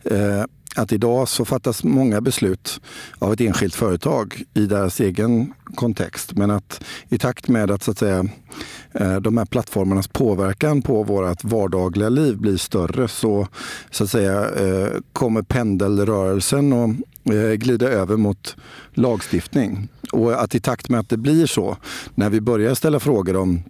Eh, 0.05 0.45
att 0.76 0.93
idag 0.93 1.29
så 1.29 1.45
fattas 1.45 1.85
många 1.85 2.21
beslut 2.21 2.81
av 3.19 3.33
ett 3.33 3.40
enskilt 3.40 3.75
företag 3.75 4.43
i 4.55 4.67
deras 4.67 5.00
egen 5.00 5.52
kontext. 5.75 6.33
Men 6.37 6.50
att 6.50 6.85
i 7.09 7.19
takt 7.19 7.49
med 7.49 7.71
att, 7.71 7.83
så 7.83 7.90
att 7.90 7.99
säga, 7.99 8.29
eh, 8.93 9.17
de 9.17 9.38
här 9.38 9.45
plattformarnas 9.45 10.09
påverkan 10.09 10.83
på 10.83 11.02
vårt 11.02 11.45
vardagliga 11.45 12.09
liv 12.09 12.38
blir 12.38 12.57
större 12.57 13.09
så, 13.09 13.49
så 13.90 14.05
att 14.05 14.11
säga, 14.11 14.50
eh, 14.50 14.88
kommer 15.12 15.43
pendelrörelsen 15.43 16.73
att 16.73 16.90
eh, 17.35 17.52
glida 17.52 17.88
över 17.88 18.17
mot 18.17 18.57
lagstiftning. 18.95 19.88
Och 20.12 20.43
att 20.43 20.55
i 20.55 20.61
takt 20.61 20.88
med 20.88 21.00
att 21.00 21.09
det 21.09 21.17
blir 21.17 21.47
så, 21.47 21.76
när 22.14 22.31
vi 22.31 22.40
börjar 22.40 22.75
ställa 22.75 23.00
frågor 23.00 23.37
om 23.37 23.62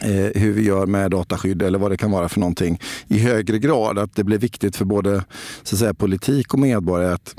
Eh, 0.00 0.40
hur 0.42 0.52
vi 0.52 0.62
gör 0.62 0.86
med 0.86 1.10
dataskydd 1.10 1.62
eller 1.62 1.78
vad 1.78 1.90
det 1.90 1.96
kan 1.96 2.10
vara 2.10 2.28
för 2.28 2.40
någonting 2.40 2.80
i 3.08 3.18
högre 3.18 3.58
grad. 3.58 3.98
Att 3.98 4.16
det 4.16 4.24
blir 4.24 4.38
viktigt 4.38 4.76
för 4.76 4.84
både 4.84 5.24
så 5.62 5.74
att 5.74 5.78
säga, 5.78 5.94
politik 5.94 6.54
och 6.54 6.60
medborgare 6.60 7.12
att 7.12 7.34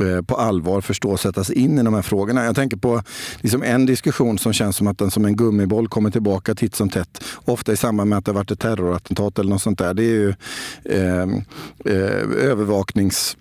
eh, 0.00 0.22
på 0.22 0.36
allvar 0.36 0.80
förstå 0.80 1.10
och 1.10 1.20
sätta 1.20 1.44
sig 1.44 1.58
in 1.58 1.78
i 1.78 1.82
de 1.82 1.94
här 1.94 2.02
frågorna. 2.02 2.44
Jag 2.44 2.54
tänker 2.54 2.76
på 2.76 3.02
liksom 3.40 3.62
en 3.62 3.86
diskussion 3.86 4.38
som 4.38 4.52
känns 4.52 4.76
som 4.76 4.86
att 4.86 4.98
den 4.98 5.10
som 5.10 5.24
en 5.24 5.36
gummiboll 5.36 5.88
kommer 5.88 6.10
tillbaka 6.10 6.54
titt 6.54 6.74
som 6.74 6.88
tätt. 6.88 7.24
Ofta 7.44 7.72
i 7.72 7.76
samband 7.76 8.10
med 8.10 8.18
att 8.18 8.24
det 8.24 8.32
varit 8.32 8.50
ett 8.50 8.60
terrorattentat 8.60 9.38
eller 9.38 9.50
något 9.50 9.62
sånt 9.62 9.78
där. 9.78 9.94
Det 9.94 10.02
är 10.02 10.14
ju 10.14 10.28
eh, 10.84 11.22
eh, 11.84 12.48
övervaknings 12.50 13.36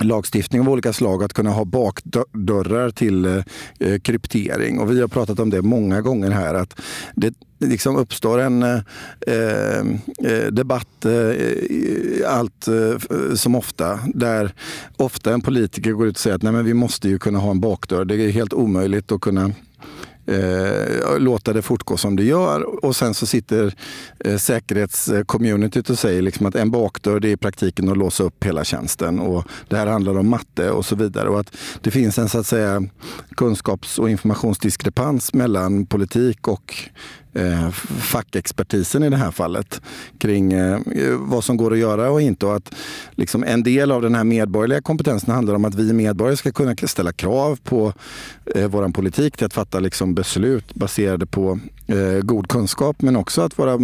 lagstiftning 0.00 0.60
av 0.60 0.68
olika 0.68 0.92
slag 0.92 1.22
att 1.22 1.32
kunna 1.32 1.50
ha 1.50 1.64
bakdörrar 1.64 2.90
till 2.90 3.24
eh, 3.24 3.98
kryptering. 4.02 4.78
Och 4.78 4.90
vi 4.90 5.00
har 5.00 5.08
pratat 5.08 5.40
om 5.40 5.50
det 5.50 5.62
många 5.62 6.00
gånger 6.00 6.30
här. 6.30 6.54
att 6.54 6.80
Det 7.14 7.34
liksom 7.58 7.96
uppstår 7.96 8.38
en 8.38 8.62
eh, 8.62 8.80
eh, 9.26 9.78
eh 10.24 10.46
debatt 10.50 11.04
eh, 11.04 12.30
allt 12.30 12.68
eh, 12.68 13.34
som 13.34 13.54
ofta 13.54 13.98
där 14.14 14.54
ofta 14.96 15.32
en 15.32 15.40
politiker 15.40 15.92
går 15.92 16.06
ut 16.06 16.14
och 16.14 16.20
säger 16.20 16.36
att 16.36 16.42
Nej, 16.42 16.52
men 16.52 16.64
vi 16.64 16.74
måste 16.74 17.08
ju 17.08 17.18
kunna 17.18 17.38
ha 17.38 17.50
en 17.50 17.60
bakdörr. 17.60 18.04
Det 18.04 18.14
är 18.14 18.30
helt 18.30 18.52
omöjligt 18.52 19.12
att 19.12 19.20
kunna 19.20 19.50
eh, 20.26 21.18
låta 21.18 21.52
det 21.52 21.62
fortgå 21.62 21.96
som 21.96 22.16
det 22.16 22.24
gör. 22.24 22.84
Och 22.84 22.96
sen 22.96 23.14
så 23.14 23.26
sitter 23.26 23.74
eh, 24.24 24.36
säkerhetscommunityt 24.36 25.90
och 25.90 25.98
säger 25.98 26.22
liksom 26.22 26.46
att 26.46 26.54
en 26.54 26.70
bakdörr 26.70 27.20
det 27.20 27.28
är 27.28 27.32
i 27.32 27.36
praktiken 27.36 27.88
att 27.88 27.96
låsa 27.96 28.24
upp 28.24 28.44
hela 28.44 28.64
tjänsten. 28.64 29.18
Och 29.20 29.44
det 29.68 29.76
här 29.76 29.86
handlar 29.86 30.18
om 30.18 30.28
matte 30.28 30.70
och 30.70 30.86
så 30.86 30.96
vidare. 30.96 31.28
Och 31.28 31.40
att 31.40 31.56
det 31.80 31.90
finns 31.90 32.18
en 32.18 32.28
så 32.28 32.38
att 32.38 32.46
säga 32.46 32.82
kunskaps 33.36 33.98
och 33.98 34.10
informationsdiskrepans 34.10 35.34
mellan 35.34 35.86
politik 35.86 36.48
och 36.48 36.74
eh, 37.36 37.70
fackexpertisen 38.00 39.02
i 39.02 39.10
det 39.10 39.16
här 39.16 39.30
fallet 39.30 39.80
kring 40.18 40.52
eh, 40.52 40.80
vad 41.18 41.44
som 41.44 41.56
går 41.56 41.72
att 41.72 41.78
göra 41.78 42.10
och 42.10 42.22
inte. 42.22 42.46
Och 42.46 42.56
att 42.56 42.74
liksom 43.10 43.44
en 43.44 43.62
del 43.62 43.92
av 43.92 44.02
den 44.02 44.14
här 44.14 44.24
medborgerliga 44.24 44.80
kompetensen 44.80 45.34
handlar 45.34 45.54
om 45.54 45.64
att 45.64 45.74
vi 45.74 45.92
medborgare 45.92 46.36
ska 46.36 46.52
kunna 46.52 46.74
ställa 46.76 47.12
krav 47.12 47.58
på 47.64 47.92
eh, 48.54 48.68
vår 48.68 48.88
politik 48.88 49.36
till 49.36 49.46
att 49.46 49.54
fatta 49.54 49.80
liksom 49.80 50.14
beslut 50.14 50.74
baserade 50.74 51.26
på 51.26 51.58
eh, 51.86 52.20
god 52.22 52.48
kunskap 52.48 53.02
men 53.02 53.16
också 53.16 53.42
att 53.42 53.58
våra 53.58 53.78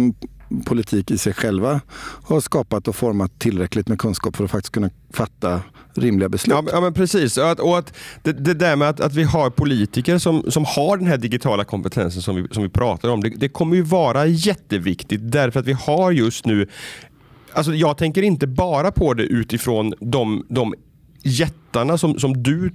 politik 0.65 1.11
i 1.11 1.17
sig 1.17 1.33
själva 1.33 1.81
har 2.23 2.39
skapat 2.39 2.87
och 2.87 2.95
format 2.95 3.39
tillräckligt 3.39 3.87
med 3.87 3.99
kunskap 3.99 4.35
för 4.35 4.43
att 4.43 4.51
faktiskt 4.51 4.73
kunna 4.73 4.89
fatta 5.13 5.61
rimliga 5.93 6.29
beslut. 6.29 6.57
Ja, 6.65 6.71
ja 6.71 6.81
men 6.81 6.93
precis. 6.93 7.37
Och 7.37 7.51
att, 7.51 7.59
och 7.59 7.77
att 7.77 7.93
det, 8.23 8.31
det, 8.31 8.53
där 8.53 8.75
med 8.75 8.89
att, 8.89 8.99
att 8.99 9.13
vi 9.13 9.23
har 9.23 9.49
politiker 9.49 10.17
som, 10.17 10.51
som 10.51 10.65
har 10.65 10.97
den 10.97 11.07
här 11.07 11.17
digitala 11.17 11.63
kompetensen 11.63 12.21
som 12.21 12.35
vi, 12.35 12.47
som 12.51 12.63
vi 12.63 12.69
pratar 12.69 13.09
om, 13.09 13.21
det, 13.21 13.29
det 13.29 13.49
kommer 13.49 13.75
ju 13.75 13.81
vara 13.81 14.25
jätteviktigt 14.25 15.31
därför 15.31 15.59
att 15.59 15.67
vi 15.67 15.73
har 15.73 16.11
just 16.11 16.45
nu 16.45 16.67
Alltså 17.55 17.73
jag 17.73 17.97
tänker 17.97 18.21
inte 18.21 18.47
bara 18.47 18.91
på 18.91 19.13
det 19.13 19.23
utifrån 19.23 19.93
de, 19.99 20.45
de 20.49 20.73
jättarna 21.23 21.97
som, 21.97 22.19
som 22.19 22.43
du 22.43 22.71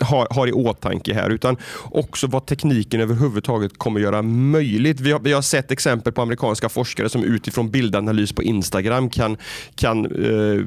har, 0.00 0.26
har 0.30 0.46
i 0.46 0.52
åtanke 0.52 1.14
här 1.14 1.30
utan 1.30 1.56
också 1.90 2.26
vad 2.26 2.46
tekniken 2.46 3.00
överhuvudtaget 3.00 3.78
kommer 3.78 4.00
göra 4.00 4.22
möjligt. 4.22 5.00
Vi 5.00 5.12
har, 5.12 5.20
vi 5.20 5.32
har 5.32 5.42
sett 5.42 5.70
exempel 5.70 6.12
på 6.12 6.22
amerikanska 6.22 6.68
forskare 6.68 7.08
som 7.08 7.24
utifrån 7.24 7.70
bildanalys 7.70 8.32
på 8.32 8.42
Instagram 8.42 9.10
kan, 9.10 9.36
kan 9.74 10.06
eh, 10.06 10.66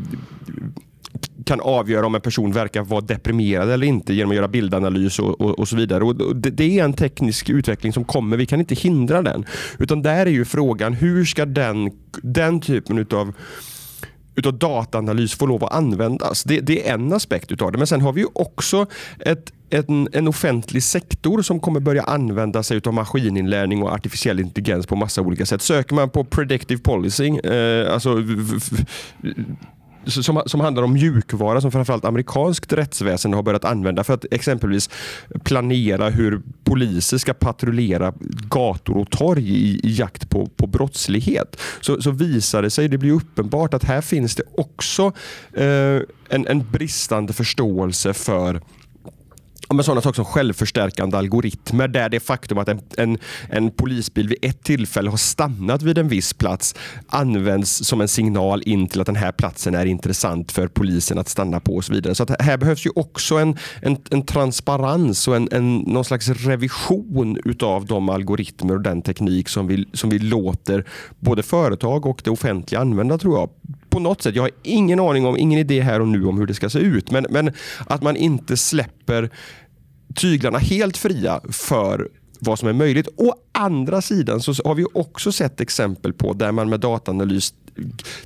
kan 1.45 1.61
avgöra 1.61 2.05
om 2.05 2.15
en 2.15 2.21
person 2.21 2.51
verkar 2.51 2.81
vara 2.81 3.01
deprimerad 3.01 3.69
eller 3.69 3.87
inte 3.87 4.13
genom 4.13 4.31
att 4.31 4.35
göra 4.35 4.47
bildanalys 4.47 5.19
och, 5.19 5.41
och, 5.41 5.59
och 5.59 5.67
så 5.67 5.75
vidare. 5.75 6.03
Och 6.03 6.35
det, 6.35 6.49
det, 6.49 6.79
är 6.79 6.83
en 6.83 6.93
teknisk 6.93 7.49
utveckling 7.49 7.93
som 7.93 8.03
kommer. 8.03 8.37
Vi 8.37 8.45
kan 8.45 8.59
inte 8.59 8.75
hindra 8.75 9.21
den. 9.21 9.45
Utan 9.79 10.01
där 10.01 10.25
är 10.25 10.31
ju 10.31 10.45
frågan 10.45 10.93
hur 10.93 11.25
ska 11.25 11.45
den, 11.45 11.91
den 12.21 12.61
typen 12.61 12.97
utav 12.97 13.33
utav 14.35 14.57
dataanalys 14.57 15.33
får 15.33 15.47
lov 15.47 15.63
att 15.63 15.73
användas. 15.73 16.43
Det, 16.43 16.59
det, 16.59 16.89
är 16.89 16.93
en 16.93 17.13
aspekt 17.13 17.51
utav 17.51 17.71
det. 17.71 17.77
Men 17.77 17.87
sen 17.87 18.01
har 18.01 18.13
vi 18.13 18.21
ju 18.21 18.27
också 18.33 18.85
ett, 19.19 19.53
en, 19.69 20.07
en 20.11 20.27
offentlig 20.27 20.83
sektor 20.83 21.41
som 21.41 21.59
kommer 21.59 21.79
börja 21.79 22.03
använda 22.03 22.63
sig 22.63 22.81
av 22.85 22.93
maskininlärning 22.93 23.83
och 23.83 23.91
artificiell 23.91 24.39
intelligens 24.39 24.87
på 24.87 24.95
massa 24.95 25.21
olika 25.21 25.45
sätt. 25.45 25.61
Söker 25.61 25.95
man 25.95 26.09
på 26.09 26.23
predictive 26.23 26.81
policing, 26.81 27.37
eh, 27.37 27.93
alltså 27.93 28.17
som, 30.05 30.41
som 30.45 30.59
handlar 30.59 30.83
om 30.83 30.93
mjukvara 30.93 31.61
som 31.61 31.71
framförallt 31.71 32.05
amerikanskt 32.05 32.73
rättsväsende 32.73 33.37
har 33.37 33.43
börjat 33.43 33.65
använda 33.65 34.03
för 34.03 34.13
att 34.13 34.25
exempelvis 34.31 34.89
planera 35.43 36.09
hur 36.09 36.41
poliser 36.63 37.17
ska 37.17 37.33
patrullera 37.33 38.13
gator 38.49 38.97
och 38.97 39.09
torg 39.09 39.49
i, 39.49 39.79
i 39.83 39.93
jakt 39.95 40.29
på, 40.29 40.45
på 40.45 40.67
brottslighet. 40.67 41.61
Så, 41.81 42.01
så 42.01 42.11
visar 42.11 42.61
det 42.61 42.69
sig, 42.69 42.87
det 42.87 42.97
blir 42.97 43.11
uppenbart 43.11 43.73
att 43.73 43.83
här 43.83 44.01
finns 44.01 44.35
det 44.35 44.43
också 44.57 45.11
eh, 45.53 46.01
en, 46.29 46.47
en 46.47 46.71
bristande 46.71 47.33
förståelse 47.33 48.13
för 48.13 48.61
men 49.75 49.83
sådana 49.83 50.01
saker 50.01 50.15
som 50.15 50.25
självförstärkande 50.25 51.17
algoritmer 51.17 51.87
där 51.87 52.09
det 52.09 52.19
faktum 52.19 52.57
att 52.57 52.69
en, 52.69 52.81
en, 52.97 53.17
en, 53.49 53.71
polisbil 53.71 54.27
vid 54.27 54.37
ett 54.41 54.63
tillfälle 54.63 55.09
har 55.09 55.17
stannat 55.17 55.81
vid 55.81 55.97
en 55.97 56.07
viss 56.07 56.33
plats 56.33 56.75
används 57.07 57.85
som 57.85 58.01
en 58.01 58.07
signal 58.07 58.63
in 58.65 58.87
till 58.87 59.01
att 59.01 59.07
den 59.07 59.15
här 59.15 59.31
platsen 59.31 59.75
är 59.75 59.85
intressant 59.85 60.51
för 60.51 60.67
polisen 60.67 61.19
att 61.19 61.29
stanna 61.29 61.59
på 61.59 61.75
och 61.75 61.85
så 61.85 61.93
vidare. 61.93 62.15
Så 62.15 62.23
att 62.23 62.41
här 62.41 62.57
behövs 62.57 62.85
ju 62.85 62.89
också 62.95 63.35
en, 63.35 63.57
en, 63.81 63.97
en 64.09 64.25
transparens 64.25 65.27
och 65.27 65.35
en, 65.35 65.47
en, 65.51 65.77
någon 65.77 66.05
slags 66.05 66.29
revision 66.29 67.37
utav 67.45 67.85
de 67.85 68.09
algoritmer 68.09 68.73
och 68.73 68.81
den 68.81 69.01
teknik 69.01 69.49
som 69.49 69.67
vi, 69.67 69.85
som 69.93 70.09
vi 70.09 70.19
låter 70.19 70.85
både 71.19 71.43
företag 71.43 72.05
och 72.05 72.21
det 72.23 72.29
offentliga 72.29 72.81
använda 72.81 73.17
tror 73.17 73.39
jag 73.39 73.49
på 73.93 73.99
något 73.99 74.21
sätt. 74.21 74.35
Jag 74.35 74.43
har 74.43 74.51
ingen 74.63 74.99
aning 74.99 75.25
om, 75.25 75.37
ingen 75.37 75.59
idé 75.59 75.81
här 75.81 75.99
och 75.99 76.07
nu 76.07 76.25
om 76.25 76.37
hur 76.37 76.45
det 76.45 76.53
ska 76.53 76.69
se 76.69 76.79
ut. 76.79 77.11
Men, 77.11 77.25
men 77.29 77.51
att 77.87 78.03
man 78.03 78.15
inte 78.15 78.57
släpper 78.57 79.29
tyglarna 80.15 80.57
helt 80.57 80.97
fria 80.97 81.41
för 81.49 82.09
vad 82.39 82.59
som 82.59 82.67
är 82.67 82.73
möjligt. 82.73 83.07
Och 83.07 83.35
andra 83.53 84.01
sidan 84.01 84.41
så 84.41 84.53
har 84.65 84.75
vi 84.75 84.85
också 84.93 85.31
sett 85.31 85.61
exempel 85.61 86.13
på 86.13 86.33
där 86.33 86.51
man 86.51 86.69
med 86.69 86.79
dataanalys 86.79 87.53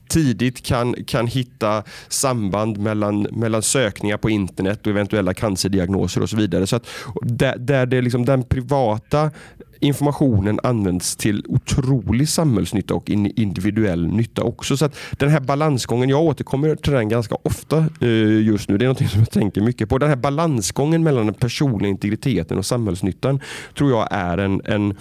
tidigt 0.08 0.66
kan, 0.66 0.96
kan 1.04 1.28
hitta 1.28 1.84
samband 2.08 2.78
mellan, 2.78 3.22
mellan 3.22 3.62
sökningar 3.62 4.18
på 4.18 4.30
internet 4.30 4.80
och 4.82 4.92
eventuella 4.92 5.34
cancerdiagnoser 5.34 6.22
och 6.22 6.30
så 6.30 6.38
vidare. 6.38 6.68
Så 6.68 6.76
att 6.76 6.88
där, 7.22 7.58
där 7.58 7.86
det 7.86 8.02
liksom 8.02 8.26
den 8.26 8.44
privata 8.44 9.32
informationen 9.80 10.60
används 10.63 11.16
till 11.16 11.44
otrolig 11.48 12.30
samhällsnytta 12.30 12.94
och 12.94 13.10
individuell 13.10 14.08
nytta 14.08 14.44
också. 14.44 14.78
Så 14.78 14.86
att 14.86 14.96
Den 15.12 15.30
här 15.30 15.40
balansgången, 15.40 16.10
jag 16.10 16.22
återkommer 16.22 16.76
till 16.76 16.94
den 16.94 17.10
ganska 17.10 17.36
ofta 17.44 17.86
eh, 18.02 18.42
just 18.42 18.70
nu. 18.70 18.78
Det 18.78 18.86
är 18.86 18.90
något 18.90 19.10
som 19.10 19.20
jag 19.20 19.32
tänker 19.32 19.62
mycket 19.62 19.90
på. 19.90 19.98
Den 19.98 20.10
här 20.10 20.16
balansgången 20.16 21.04
mellan 21.04 21.26
den 21.26 21.36
personliga 21.36 21.90
integriteten 21.90 22.58
och 22.58 22.66
samhällsnyttan 22.66 23.40
tror 23.78 23.92
jag 23.92 24.08
är 24.12 24.38
en, 24.38 24.62
en 24.66 24.96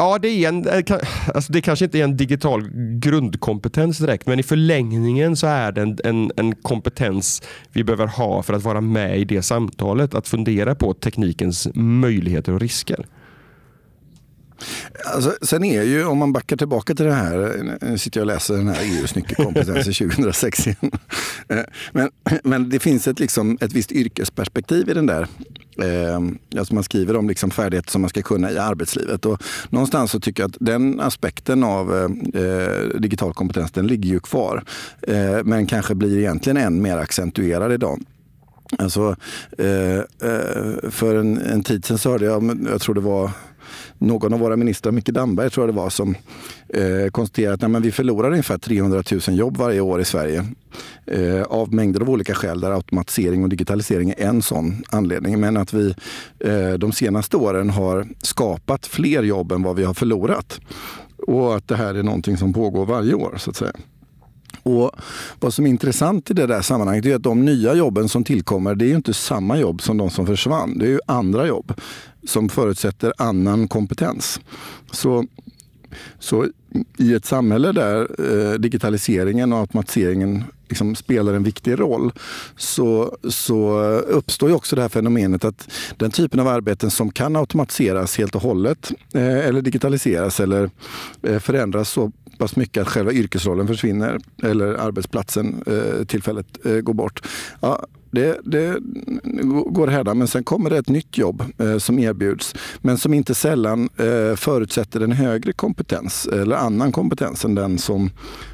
Ja, 0.00 0.18
det, 0.18 0.28
är 0.28 0.48
en, 0.48 0.68
eh, 0.68 0.98
alltså 1.34 1.52
det 1.52 1.60
kanske 1.60 1.84
inte 1.84 1.98
är 1.98 2.04
en 2.04 2.16
digital 2.16 2.70
grundkompetens 2.98 3.98
direkt, 3.98 4.26
men 4.26 4.38
i 4.38 4.42
förlängningen 4.42 5.36
så 5.36 5.46
är 5.46 5.72
det 5.72 5.82
en, 5.82 5.98
en, 6.04 6.32
en, 6.36 6.54
kompetens 6.54 7.42
vi 7.72 7.84
behöver 7.84 8.06
ha 8.06 8.42
för 8.42 8.54
att 8.54 8.62
vara 8.62 8.80
med 8.80 9.18
i 9.18 9.24
det 9.24 9.42
samtalet. 9.42 10.14
Att 10.14 10.28
fundera 10.28 10.74
på 10.74 10.94
teknikens 10.94 11.68
möjligheter 11.74 12.52
och 12.52 12.60
risker. 12.60 13.06
Alltså, 15.14 15.36
sen 15.42 15.64
är 15.64 15.82
ju, 15.82 16.04
om 16.04 16.18
man 16.18 16.32
backar 16.32 16.56
tillbaka 16.56 16.94
till 16.94 17.06
det 17.06 17.14
här, 17.14 17.62
nu 17.82 17.98
sitter 17.98 18.20
jag 18.20 18.22
och 18.22 18.34
läser 18.34 18.54
den 18.54 18.68
här 18.68 18.82
EUs 18.82 19.14
nyckelkompetensen 19.14 20.08
2006 20.10 20.66
igen. 20.66 20.90
Eh, 21.48 21.60
men, 21.92 22.10
men 22.44 22.70
det 22.70 22.78
finns 22.78 23.08
ett, 23.08 23.20
liksom, 23.20 23.58
ett 23.60 23.72
visst 23.72 23.92
yrkesperspektiv 23.92 24.88
i 24.88 24.94
den 24.94 25.06
där 25.06 25.28
Eh, 25.82 26.20
alltså 26.58 26.74
man 26.74 26.84
skriver 26.84 27.16
om 27.16 27.28
liksom 27.28 27.50
färdigheter 27.50 27.90
som 27.90 28.00
man 28.00 28.10
ska 28.10 28.22
kunna 28.22 28.50
i 28.50 28.58
arbetslivet. 28.58 29.26
Och 29.26 29.42
någonstans 29.70 30.10
så 30.10 30.20
tycker 30.20 30.42
jag 30.42 30.48
att 30.48 30.56
den 30.60 31.00
aspekten 31.00 31.64
av 31.64 31.96
eh, 31.96 32.42
eh 32.42 33.00
digital 33.00 33.34
kompetens 33.34 33.72
den 33.72 33.86
ligger 33.86 34.10
ju 34.10 34.20
kvar. 34.20 34.64
Eh, 35.02 35.44
men 35.44 35.66
kanske 35.66 35.94
blir 35.94 36.18
egentligen 36.18 36.56
än 36.56 36.82
mer 36.82 36.96
accentuerad 36.96 37.72
idag. 37.72 38.00
Alltså, 38.78 39.16
eh, 39.58 39.98
eh, 39.98 40.90
för 40.90 41.14
en, 41.14 41.38
en 41.38 41.62
tid 41.62 41.84
sedan 41.84 41.98
så 41.98 42.10
hörde 42.10 42.24
jag, 42.24 42.66
jag 42.70 42.80
tror 42.80 42.94
det 42.94 43.00
var 43.00 43.30
någon 43.98 44.32
av 44.32 44.40
våra 44.40 44.56
ministrar, 44.56 44.92
Micke 44.92 45.08
Damberg 45.08 45.50
tror 45.50 45.66
jag 45.66 45.74
det 45.74 45.80
var, 45.80 45.90
som 45.90 46.14
eh, 46.68 47.10
konstaterade 47.10 47.66
att 47.66 47.70
nej, 47.70 47.80
vi 47.80 47.92
förlorar 47.92 48.30
ungefär 48.30 48.58
300 48.58 49.02
000 49.28 49.38
jobb 49.38 49.56
varje 49.56 49.80
år 49.80 50.00
i 50.00 50.04
Sverige. 50.04 50.46
Eh, 51.06 51.42
av 51.42 51.74
mängder 51.74 52.00
av 52.00 52.10
olika 52.10 52.34
skäl 52.34 52.60
där 52.60 52.70
automatisering 52.70 53.42
och 53.42 53.48
digitalisering 53.48 54.10
är 54.10 54.26
en 54.26 54.42
sån 54.42 54.82
anledning. 54.90 55.40
Men 55.40 55.56
att 55.56 55.72
vi 55.72 55.94
eh, 56.40 56.72
de 56.72 56.92
senaste 56.92 57.36
åren 57.36 57.70
har 57.70 58.06
skapat 58.22 58.86
fler 58.86 59.22
jobb 59.22 59.52
än 59.52 59.62
vad 59.62 59.76
vi 59.76 59.84
har 59.84 59.94
förlorat. 59.94 60.60
Och 61.26 61.56
att 61.56 61.68
det 61.68 61.76
här 61.76 61.94
är 61.94 62.02
någonting 62.02 62.36
som 62.36 62.52
pågår 62.52 62.86
varje 62.86 63.14
år 63.14 63.34
så 63.38 63.50
att 63.50 63.56
säga. 63.56 63.72
Och 64.68 64.90
Vad 65.40 65.54
som 65.54 65.66
är 65.66 65.70
intressant 65.70 66.30
i 66.30 66.34
det 66.34 66.46
där 66.46 66.62
sammanhanget 66.62 67.06
är 67.06 67.14
att 67.14 67.22
de 67.22 67.44
nya 67.44 67.74
jobben 67.74 68.08
som 68.08 68.24
tillkommer, 68.24 68.74
det 68.74 68.84
är 68.84 68.88
ju 68.88 68.96
inte 68.96 69.14
samma 69.14 69.58
jobb 69.58 69.82
som 69.82 69.96
de 69.96 70.10
som 70.10 70.26
försvann. 70.26 70.78
Det 70.78 70.84
är 70.84 70.90
ju 70.90 71.00
andra 71.06 71.46
jobb 71.46 71.72
som 72.24 72.48
förutsätter 72.48 73.12
annan 73.18 73.68
kompetens. 73.68 74.40
Så, 74.92 75.24
så 76.18 76.46
i 76.96 77.14
ett 77.14 77.24
samhälle 77.24 77.72
där 77.72 78.08
eh, 78.18 78.58
digitaliseringen 78.58 79.52
och 79.52 79.58
automatiseringen 79.58 80.44
liksom 80.68 80.94
spelar 80.94 81.34
en 81.34 81.42
viktig 81.42 81.80
roll 81.80 82.12
så, 82.56 83.16
så 83.28 83.78
uppstår 83.90 84.48
ju 84.48 84.54
också 84.54 84.76
det 84.76 84.82
här 84.82 84.88
fenomenet 84.88 85.44
att 85.44 85.68
den 85.96 86.10
typen 86.10 86.40
av 86.40 86.48
arbeten 86.48 86.90
som 86.90 87.10
kan 87.12 87.36
automatiseras 87.36 88.18
helt 88.18 88.34
och 88.34 88.42
hållet 88.42 88.92
eh, 89.14 89.38
eller 89.38 89.62
digitaliseras 89.62 90.40
eller 90.40 90.70
eh, 91.22 91.38
förändras 91.38 91.90
så 91.90 92.12
pass 92.38 92.56
mycket 92.56 92.80
att 92.80 92.88
själva 92.88 93.12
yrkesrollen 93.12 93.66
försvinner 93.66 94.18
eller 94.42 94.74
arbetsplatsen 94.74 95.62
eh, 95.66 96.04
tillfället 96.04 96.66
eh, 96.66 96.76
går 96.76 96.94
bort. 96.94 97.22
Ja, 97.60 97.86
det, 98.10 98.40
det 98.44 98.78
går 99.66 99.86
hädan, 99.86 100.18
men 100.18 100.28
sen 100.28 100.44
kommer 100.44 100.70
det 100.70 100.78
ett 100.78 100.88
nytt 100.88 101.18
jobb 101.18 101.42
eh, 101.58 101.78
som 101.78 101.98
erbjuds 101.98 102.54
men 102.80 102.98
som 102.98 103.14
inte 103.14 103.34
sällan 103.34 103.88
eh, 103.96 104.36
förutsätter 104.36 105.00
en 105.00 105.12
högre 105.12 105.52
kompetens 105.52 106.26
eller 106.26 106.56
annan 106.56 106.92
kompetens 106.92 107.44
än 107.44 107.54
den 107.54 107.78
som 107.78 108.10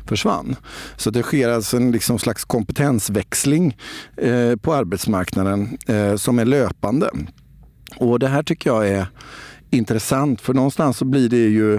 försvann. 0.06 0.56
Så 0.96 1.10
det 1.10 1.22
sker 1.22 1.48
alltså 1.48 1.76
en 1.76 1.92
liksom 1.92 2.18
slags 2.18 2.44
kompetensväxling 2.44 3.76
eh, 4.16 4.56
på 4.56 4.74
arbetsmarknaden 4.74 5.78
eh, 5.86 6.16
som 6.16 6.38
är 6.38 6.44
löpande. 6.44 7.10
Och 7.96 8.18
det 8.18 8.28
här 8.28 8.42
tycker 8.42 8.70
jag 8.70 8.88
är 8.88 9.06
intressant 9.70 10.40
för 10.40 10.54
någonstans 10.54 10.96
så 10.96 11.04
blir 11.04 11.28
det 11.28 11.36
ju 11.36 11.74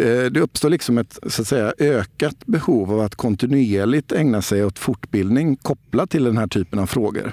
eh, 0.00 0.24
det 0.24 0.40
uppstår 0.40 0.70
liksom 0.70 0.98
ett 0.98 1.18
så 1.26 1.42
att 1.42 1.48
säga, 1.48 1.72
ökat 1.78 2.46
behov 2.46 2.92
av 2.92 3.00
att 3.00 3.14
kontinuerligt 3.14 4.12
ägna 4.12 4.42
sig 4.42 4.64
åt 4.64 4.78
fortbildning 4.78 5.56
kopplat 5.56 6.10
till 6.10 6.24
den 6.24 6.38
här 6.38 6.46
typen 6.46 6.78
av 6.78 6.86
frågor. 6.86 7.32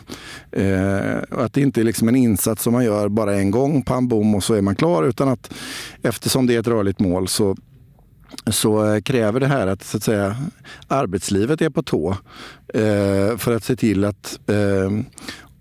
Eh, 0.52 1.18
att 1.30 1.54
det 1.54 1.62
inte 1.62 1.82
är 1.82 1.84
liksom 1.84 2.08
en 2.08 2.16
insats 2.16 2.64
som 2.64 2.74
man 2.74 2.86
gör 2.86 3.10
bara 3.10 3.36
en 3.36 3.52
gång, 3.52 3.82
pam 3.82 4.08
bom 4.08 4.36
och 4.36 4.44
så 4.44 4.54
är 4.54 4.62
man 4.62 4.76
klar. 4.76 5.04
Utan 5.04 5.30
att 5.30 5.54
eftersom 6.02 6.48
det 6.48 6.56
är 6.56 6.60
ett 6.60 6.68
rörligt 6.68 7.00
mål 7.00 7.28
så 7.28 7.56
så 8.48 9.02
kräver 9.06 9.40
det 9.40 9.48
här 9.48 9.68
att, 9.68 9.84
så 9.84 9.98
att 9.98 10.04
säga, 10.04 10.36
arbetslivet 10.88 11.62
är 11.62 11.70
på 11.70 11.84
tå 11.84 12.18
för 13.38 13.56
att 13.56 13.64
se 13.64 13.76
till 13.76 14.06
att 14.06 14.40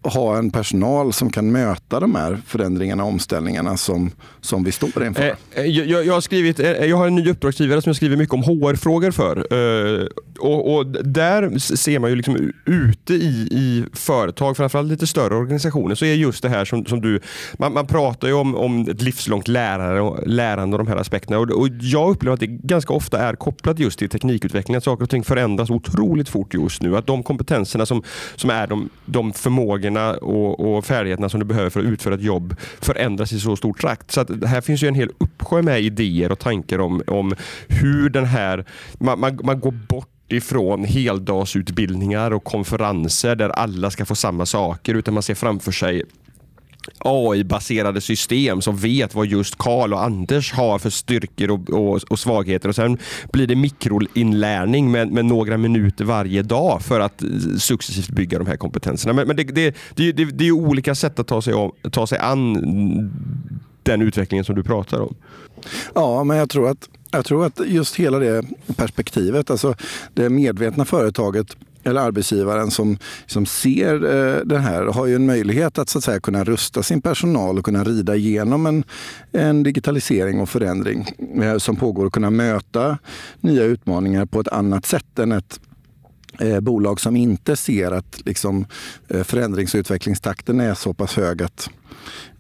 ha 0.05 0.38
en 0.38 0.51
personal 0.51 1.12
som 1.12 1.31
kan 1.31 1.53
möta 1.53 2.01
de 2.01 2.14
här 2.14 2.38
förändringarna 2.47 3.03
och 3.03 3.09
omställningarna 3.09 3.77
som, 3.77 4.11
som 4.40 4.64
vi 4.64 4.73
står 4.73 5.07
inför. 5.07 5.23
Eh, 5.23 5.35
eh 5.55 5.64
jag, 5.64 6.07
jag, 6.07 6.14
har 6.14 6.21
skrivit, 6.21 6.61
eh, 6.61 6.71
eh, 6.71 6.85
jag 6.85 6.97
har 6.97 7.07
en 7.07 7.14
ny 7.14 7.31
uppdragsgivare 7.31 7.83
som 7.83 7.90
jag 7.90 7.97
skriver 7.97 8.17
mycket 8.17 8.35
om 8.35 8.43
HR-frågor 8.43 9.11
för. 9.11 9.37
Eh, 9.37 10.07
och, 10.38 10.75
och, 10.75 10.87
Där 10.87 11.59
ser 11.59 11.99
man 11.99 12.11
ju 12.11 12.17
liksom 12.17 12.53
ute 12.64 13.14
i, 13.14 13.49
i 13.51 13.85
företag, 13.93 14.57
framförallt 14.57 14.88
lite 14.88 15.07
större 15.07 15.35
organisationer, 15.35 15.95
så 15.95 16.05
är 16.05 16.14
just 16.14 16.43
det 16.43 16.49
här 16.49 16.64
som, 16.64 16.87
som 16.87 17.01
du... 17.01 17.21
Man, 17.59 17.73
man 17.73 17.87
pratar 17.87 18.29
ju 18.29 18.35
om, 18.35 18.55
om 18.55 18.88
ett 18.88 19.03
livslångt 19.03 19.49
lärare 19.49 20.01
och 20.01 20.27
lärande 20.27 20.77
och 20.77 20.85
de 20.85 20.90
här 20.90 20.97
aspekterna. 20.97 21.38
Och, 21.38 21.51
och 21.51 21.69
Jag 21.81 22.11
upplever 22.11 22.35
att 22.35 22.40
det 22.40 22.47
ganska 22.47 22.93
ofta 22.93 23.19
är 23.19 23.35
kopplat 23.35 23.79
just 23.79 23.99
till 23.99 24.09
teknikutveckling. 24.09 24.77
Att 24.77 24.85
saker 24.85 25.05
och 25.05 25.11
ting 25.11 25.25
förändras 25.25 25.71
otroligt 25.71 26.29
fort 26.29 26.55
just 26.55 26.83
nu. 26.83 26.97
Att 26.97 27.07
de 27.07 27.23
kompetenserna 27.23 27.87
som, 27.87 28.03
som 28.37 28.51
är 28.51 28.67
de, 28.67 28.88
de 29.05 29.33
förmågorna 29.33 29.93
förmågorna 29.94 30.14
och, 30.16 30.76
och, 30.76 30.85
färdigheterna 30.85 31.28
som 31.28 31.40
du 31.40 31.46
behöver 31.46 31.70
för 31.70 31.80
att 31.80 31.87
utföra 31.87 32.14
ett 32.14 32.22
jobb 32.22 32.57
förändras 32.80 33.33
i 33.33 33.40
så 33.40 33.57
stor 33.57 33.72
trakt. 33.72 34.11
Så 34.11 34.20
att 34.20 34.44
här 34.44 34.61
finns 34.61 34.83
ju 34.83 34.88
en 34.88 34.94
hel 34.94 35.11
uppsjö 35.18 35.62
med 35.62 35.80
idéer 35.80 36.33
och 36.33 36.38
tankar 36.38 36.78
om, 36.78 37.02
om 37.07 37.35
hur 37.68 38.09
den 38.11 38.24
här... 38.24 38.64
Man, 38.98 39.20
man, 39.20 39.40
man 39.44 39.61
går 39.61 39.72
bort 39.72 40.09
ifrån 40.28 40.85
heldagsutbildningar 40.85 42.30
och 42.30 42.44
konferenser 42.44 43.37
där 43.37 43.48
alla 43.48 43.90
ska 43.90 44.04
få 44.04 44.14
samma 44.14 44.46
saker 44.46 44.94
utan 44.94 45.14
man 45.14 45.22
ser 45.22 45.35
framför 45.35 45.72
sig 45.72 46.04
AI-baserade 46.99 48.01
system 48.01 48.61
som 48.61 48.77
vet 48.77 49.14
vad 49.14 49.27
just 49.27 49.59
Karl 49.59 49.92
och 49.92 50.03
Anders 50.03 50.53
har 50.53 50.79
för 50.79 50.90
styrkor 50.90 51.51
och, 51.51 51.70
och, 51.70 52.03
och, 52.11 52.18
svagheter. 52.18 52.68
Och 52.68 52.75
Sen 52.75 52.99
blir 53.33 53.47
det 53.47 53.57
mikroinlärning 53.57 54.90
med, 54.90 55.12
med 55.12 55.25
några 55.25 55.57
minuter 55.57 56.05
varje 56.05 56.42
dag 56.42 56.83
för 56.83 57.01
att 57.01 57.23
successivt 57.59 58.11
bygga 58.11 58.38
de 58.38 58.47
här 58.47 58.57
kompetenserna. 58.57 59.12
Men, 59.12 59.27
men 59.27 59.37
det, 59.37 59.44
det, 59.44 59.77
det, 59.94 60.12
det, 60.12 60.25
det 60.25 60.47
är 60.47 60.53
olika 60.53 60.94
sätt 60.94 61.18
att 61.18 61.27
ta 61.27 61.42
sig, 61.42 61.55
om, 61.55 61.73
ta 61.90 62.07
sig 62.07 62.18
an 62.18 62.55
den 63.83 64.03
utvecklingen 64.03 64.44
som 64.44 64.55
du 64.55 64.62
pratar 64.62 65.01
om. 65.01 65.14
Ja, 65.94 66.25
men 66.25 66.37
jag 66.37 66.51
tror 66.51 66.68
att 66.68 66.88
jag 67.11 67.25
tror 67.25 67.47
att 67.47 67.61
just 67.66 67.97
hela 67.97 68.18
det 68.18 68.44
perspektivet, 68.77 69.51
alltså 69.51 69.75
det 70.14 70.31
medvetna 70.31 70.85
företaget 70.85 71.57
eller 71.85 72.01
arbetsgivaren 72.01 72.70
som, 72.70 72.99
som 73.27 73.47
ser 73.47 73.94
eh, 73.94 74.40
det 74.44 74.59
här 74.59 74.85
har 74.85 75.07
ju 75.07 75.14
en 75.14 75.27
möjlighet 75.27 75.79
att, 75.79 75.88
så 75.88 75.99
att 75.99 76.05
säga, 76.05 76.20
kunna 76.20 76.44
rusta 76.44 76.83
sin 76.83 77.03
personal 77.03 77.59
och 77.59 77.64
kunna 77.64 77.85
rida 77.85 78.16
igenom 78.16 78.66
en, 78.66 78.85
en 79.33 79.62
digitalisering 79.62 80.40
och 80.40 80.49
förändring 80.49 81.09
eh, 81.42 81.59
som 81.59 81.77
pågår 81.77 82.07
och 82.07 82.12
kunna 82.12 82.31
möta 82.31 82.99
nya 83.40 83.64
utmaningar 83.64 84.27
på 84.27 84.40
ett 84.40 84.49
annat 84.49 84.87
sätt 84.87 85.18
än 85.18 85.33
ett 85.33 85.61
eh, 86.38 86.61
bolag 86.61 87.01
som 87.01 87.16
inte 87.16 87.57
ser 87.57 87.90
att 87.90 88.23
liksom, 88.25 88.66
eh, 89.09 89.23
förändrings 89.23 89.75
och 89.75 89.79
utvecklingstakten 89.79 90.61
är 90.61 90.75
så 90.75 90.94
pass 90.94 91.16
hög 91.16 91.42
att 91.42 91.70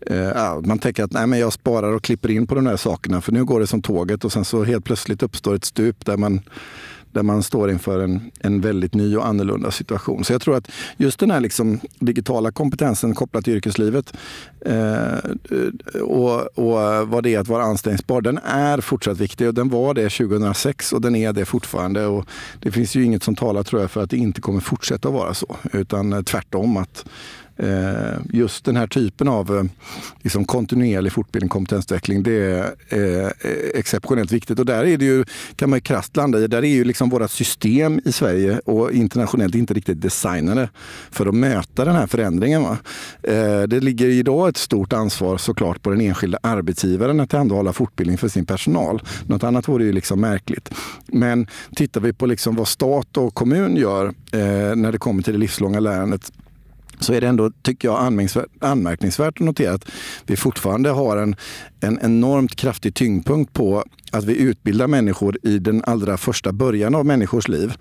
eh, 0.06 0.60
man 0.60 0.78
tänker 0.78 1.04
att 1.04 1.12
nej, 1.12 1.26
men 1.26 1.38
jag 1.38 1.52
sparar 1.52 1.92
och 1.92 2.02
klipper 2.02 2.30
in 2.30 2.46
på 2.46 2.54
de 2.54 2.66
här 2.66 2.76
sakerna 2.76 3.20
för 3.20 3.32
nu 3.32 3.44
går 3.44 3.60
det 3.60 3.66
som 3.66 3.82
tåget. 3.82 4.24
Och 4.24 4.32
sen 4.32 4.44
så 4.44 4.64
helt 4.64 4.84
plötsligt 4.84 5.22
uppstår 5.22 5.54
ett 5.54 5.64
stup 5.64 6.06
där 6.06 6.16
man 6.16 6.40
där 7.14 7.22
man 7.22 7.42
står 7.42 7.70
inför 7.70 8.00
en, 8.00 8.30
en 8.40 8.60
väldigt 8.60 8.94
ny 8.94 9.16
och 9.16 9.26
annorlunda 9.26 9.70
situation. 9.70 10.24
Så 10.24 10.32
jag 10.32 10.42
tror 10.42 10.56
att 10.56 10.70
just 10.96 11.18
den 11.18 11.30
här 11.30 11.40
liksom 11.40 11.80
digitala 11.98 12.52
kompetensen 12.52 13.14
kopplat 13.14 13.44
till 13.44 13.54
yrkeslivet 13.56 14.12
eh, 14.66 16.00
och, 16.02 16.58
och 16.58 17.08
vad 17.08 17.22
det 17.22 17.34
är 17.34 17.38
att 17.38 17.48
vara 17.48 17.62
anställningsbar, 17.62 18.20
den 18.20 18.38
är 18.44 18.80
fortsatt 18.80 19.18
viktig. 19.18 19.48
Och 19.48 19.54
den 19.54 19.68
var 19.68 19.94
det 19.94 20.08
2006 20.08 20.92
och 20.92 21.00
den 21.00 21.16
är 21.16 21.32
det 21.32 21.44
fortfarande. 21.44 22.06
Och 22.06 22.26
det 22.60 22.72
finns 22.72 22.94
ju 22.94 23.04
inget 23.04 23.22
som 23.22 23.36
talar 23.36 23.62
tror 23.62 23.82
jag 23.82 23.90
för 23.90 24.02
att 24.02 24.10
det 24.10 24.16
inte 24.16 24.40
kommer 24.40 24.60
fortsätta 24.60 25.08
att 25.08 25.14
vara 25.14 25.34
så. 25.34 25.56
Utan 25.72 26.12
eh, 26.12 26.22
tvärtom 26.22 26.76
att 26.76 27.04
Eh, 27.56 28.18
just 28.32 28.64
den 28.64 28.76
här 28.76 28.86
typen 28.86 29.28
av 29.28 29.56
eh, 29.56 29.64
liksom 30.22 30.44
kontinuerlig 30.44 31.12
fortbildning, 31.12 31.48
och 31.48 31.52
kompetensutveckling, 31.52 32.22
det 32.22 32.32
är 32.32 32.74
eh, 32.88 33.30
exceptionellt 33.74 34.32
viktigt. 34.32 34.58
Och 34.58 34.66
där 34.66 34.84
är 34.84 34.96
det 34.96 35.04
ju, 35.04 35.24
kan 35.56 35.70
man 35.70 35.76
ju 35.76 35.80
krasst 35.80 36.16
landa 36.16 36.38
i, 36.40 36.46
där 36.46 36.62
är 36.62 36.68
ju 36.68 36.84
liksom 36.84 37.08
våra 37.08 37.28
system 37.28 38.00
i 38.04 38.12
Sverige 38.12 38.58
och 38.58 38.92
internationellt 38.92 39.54
inte 39.54 39.74
riktigt 39.74 40.00
designade 40.00 40.68
för 41.10 41.26
att 41.26 41.34
möta 41.34 41.84
den 41.84 41.94
här 41.94 42.06
förändringen. 42.06 42.64
Det 43.68 43.80
ligger 43.80 44.08
idag 44.08 44.48
ett 44.48 44.56
stort 44.56 44.92
ansvar 44.92 45.38
såklart 45.38 45.82
på 45.82 45.90
den 45.90 46.00
enskilda 46.00 46.38
arbetsgivaren 46.42 47.20
att 47.20 47.30
tillhandahålla 47.30 47.72
fortbildning 47.72 48.18
för 48.18 48.28
sin 48.28 48.46
personal. 48.46 49.02
Något 49.26 49.44
annat 49.44 49.68
vore 49.68 49.84
ju 49.84 49.92
liksom 49.92 50.20
märkligt. 50.20 50.70
Men 51.06 51.46
tittar 51.76 52.00
vi 52.00 52.12
på 52.12 52.26
liksom 52.26 52.56
vad 52.56 52.68
stat 52.68 53.16
och 53.16 53.34
kommun 53.34 53.76
gör 53.76 54.14
när 54.74 54.92
det 54.92 54.98
kommer 54.98 55.22
till 55.22 55.32
det 55.32 55.38
livslånga 55.38 55.80
lärandet 55.80 56.32
så 57.00 57.12
är 57.12 57.20
det 57.20 57.26
ändå, 57.26 57.50
tycker 57.62 57.88
jag, 57.88 57.98
anmärkningsvärt 58.60 59.40
att 59.40 59.46
notera 59.46 59.74
att 59.74 59.90
vi 60.26 60.36
fortfarande 60.36 60.90
har 60.90 61.16
en, 61.16 61.36
en 61.80 61.98
enormt 62.02 62.56
kraftig 62.56 62.94
tyngdpunkt 62.94 63.52
på 63.52 63.84
att 64.12 64.24
vi 64.24 64.38
utbildar 64.38 64.86
människor 64.86 65.38
i 65.42 65.58
den 65.58 65.84
allra 65.86 66.16
första 66.16 66.52
början 66.52 66.94
av 66.94 67.06
människors 67.06 67.48
liv. 67.48 67.74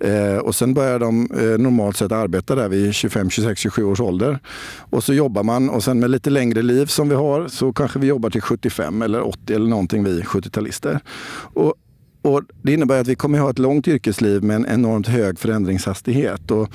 Eh, 0.00 0.36
och 0.36 0.54
sen 0.54 0.74
börjar 0.74 0.98
de 0.98 1.30
eh, 1.30 1.58
normalt 1.58 1.96
sett 1.96 2.12
arbeta 2.12 2.54
där 2.54 2.68
vid 2.68 2.94
25, 2.94 3.30
26, 3.30 3.60
27 3.60 3.84
års 3.84 4.00
ålder. 4.00 4.38
Och 4.78 5.04
så 5.04 5.14
jobbar 5.14 5.42
man 5.42 5.70
och 5.70 5.84
sen 5.84 6.00
med 6.00 6.10
lite 6.10 6.30
längre 6.30 6.62
liv 6.62 6.86
som 6.86 7.08
vi 7.08 7.14
har 7.14 7.48
så 7.48 7.72
kanske 7.72 7.98
vi 7.98 8.06
jobbar 8.06 8.30
till 8.30 8.42
75 8.42 9.02
eller 9.02 9.20
80 9.26 9.54
eller 9.54 9.68
någonting 9.68 10.04
vi 10.04 10.22
70-talister. 10.22 11.00
Och 11.54 11.74
och 12.22 12.42
det 12.62 12.72
innebär 12.72 13.00
att 13.00 13.06
vi 13.06 13.14
kommer 13.14 13.38
att 13.38 13.42
ha 13.42 13.50
ett 13.50 13.58
långt 13.58 13.88
yrkesliv 13.88 14.42
med 14.42 14.56
en 14.56 14.66
enormt 14.66 15.08
hög 15.08 15.38
förändringshastighet. 15.38 16.50
Och, 16.50 16.68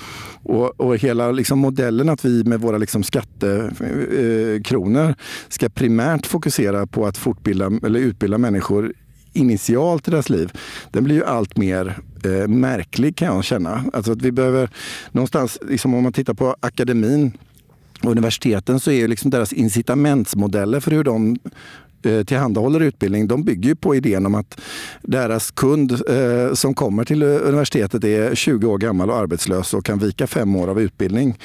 och, 0.44 0.80
och 0.80 0.98
hela 0.98 1.32
liksom 1.32 1.60
modellen 1.60 2.10
att 2.10 2.26
vi 2.26 2.44
med 2.44 2.62
våra 2.62 2.78
liksom 2.78 3.04
skattekronor 3.04 5.10
eh, 5.10 5.16
ska 5.48 5.70
primärt 5.70 6.26
fokusera 6.26 6.88
på 6.88 7.06
att 7.06 7.18
fortbilda 7.18 7.72
eller 7.84 8.00
utbilda 8.00 8.38
människor 8.38 8.94
initialt 9.34 10.08
i 10.08 10.12
deras 10.12 10.30
liv, 10.30 10.52
den 10.92 11.04
blir 11.04 11.16
ju 11.16 11.26
allt 11.26 11.58
mer 11.58 11.98
eh, 12.24 12.48
märklig 12.48 13.16
kan 13.16 13.36
jag 13.36 13.44
känna. 13.44 13.86
Alltså 13.94 14.12
att 14.12 14.22
vi 14.22 14.32
behöver 14.32 14.70
någonstans, 15.12 15.58
liksom 15.70 15.94
om 15.94 16.04
man 16.04 16.14
tittar 16.14 16.34
på 16.34 16.56
akademin 16.60 17.32
universiteten 18.02 18.80
så 18.80 18.92
är 18.92 19.08
liksom 19.08 19.32
deras 19.32 19.54
incitamentsmodeller 19.54 20.80
för 20.80 20.92
hur 20.92 21.04
de 21.04 21.38
Eh, 22.06 22.24
tillhandahåller 22.24 22.80
utbildning, 22.80 23.28
de 23.28 23.44
bygger 23.44 23.70
ju 23.70 23.76
på 23.76 23.96
idén 23.96 24.26
om 24.26 24.36
att 24.36 24.62
deras 25.02 25.52
kund 25.52 25.92
eh, 25.92 26.54
som 26.54 26.74
kommer 26.74 27.06
till 27.06 27.22
eh, 27.22 27.28
universitetet 27.28 28.04
är 28.04 28.36
20 28.36 28.68
år 28.68 28.78
gammal 28.78 29.10
och 29.10 29.18
arbetslös 29.18 29.74
och 29.74 29.86
kan 29.86 30.00
vika 30.00 30.28
fem 30.28 30.56
år 30.56 30.68
av 30.68 30.82
utbildning. 30.82 31.38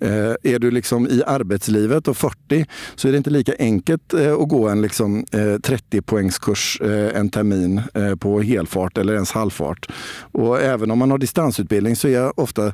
Eh, 0.00 0.34
är 0.42 0.58
du 0.58 0.70
liksom 0.70 1.06
i 1.06 1.22
arbetslivet 1.26 2.08
och 2.08 2.16
40 2.16 2.66
så 2.94 3.08
är 3.08 3.12
det 3.12 3.18
inte 3.18 3.30
lika 3.30 3.52
enkelt 3.58 4.14
eh, 4.14 4.32
att 4.32 4.48
gå 4.48 4.68
en 4.68 4.82
liksom, 4.82 5.24
30 5.62 5.96
eh, 5.96 6.00
poängskurs 6.00 6.80
eh, 6.80 7.20
en 7.20 7.28
termin 7.28 7.80
eh, 7.94 8.14
på 8.14 8.40
helfart 8.40 8.98
eller 8.98 9.14
ens 9.14 9.32
halvfart. 9.32 9.86
Och 10.32 10.60
även 10.62 10.90
om 10.90 10.98
man 10.98 11.10
har 11.10 11.18
distansutbildning 11.18 11.96
så 11.96 12.08
är 12.08 12.40
ofta 12.40 12.72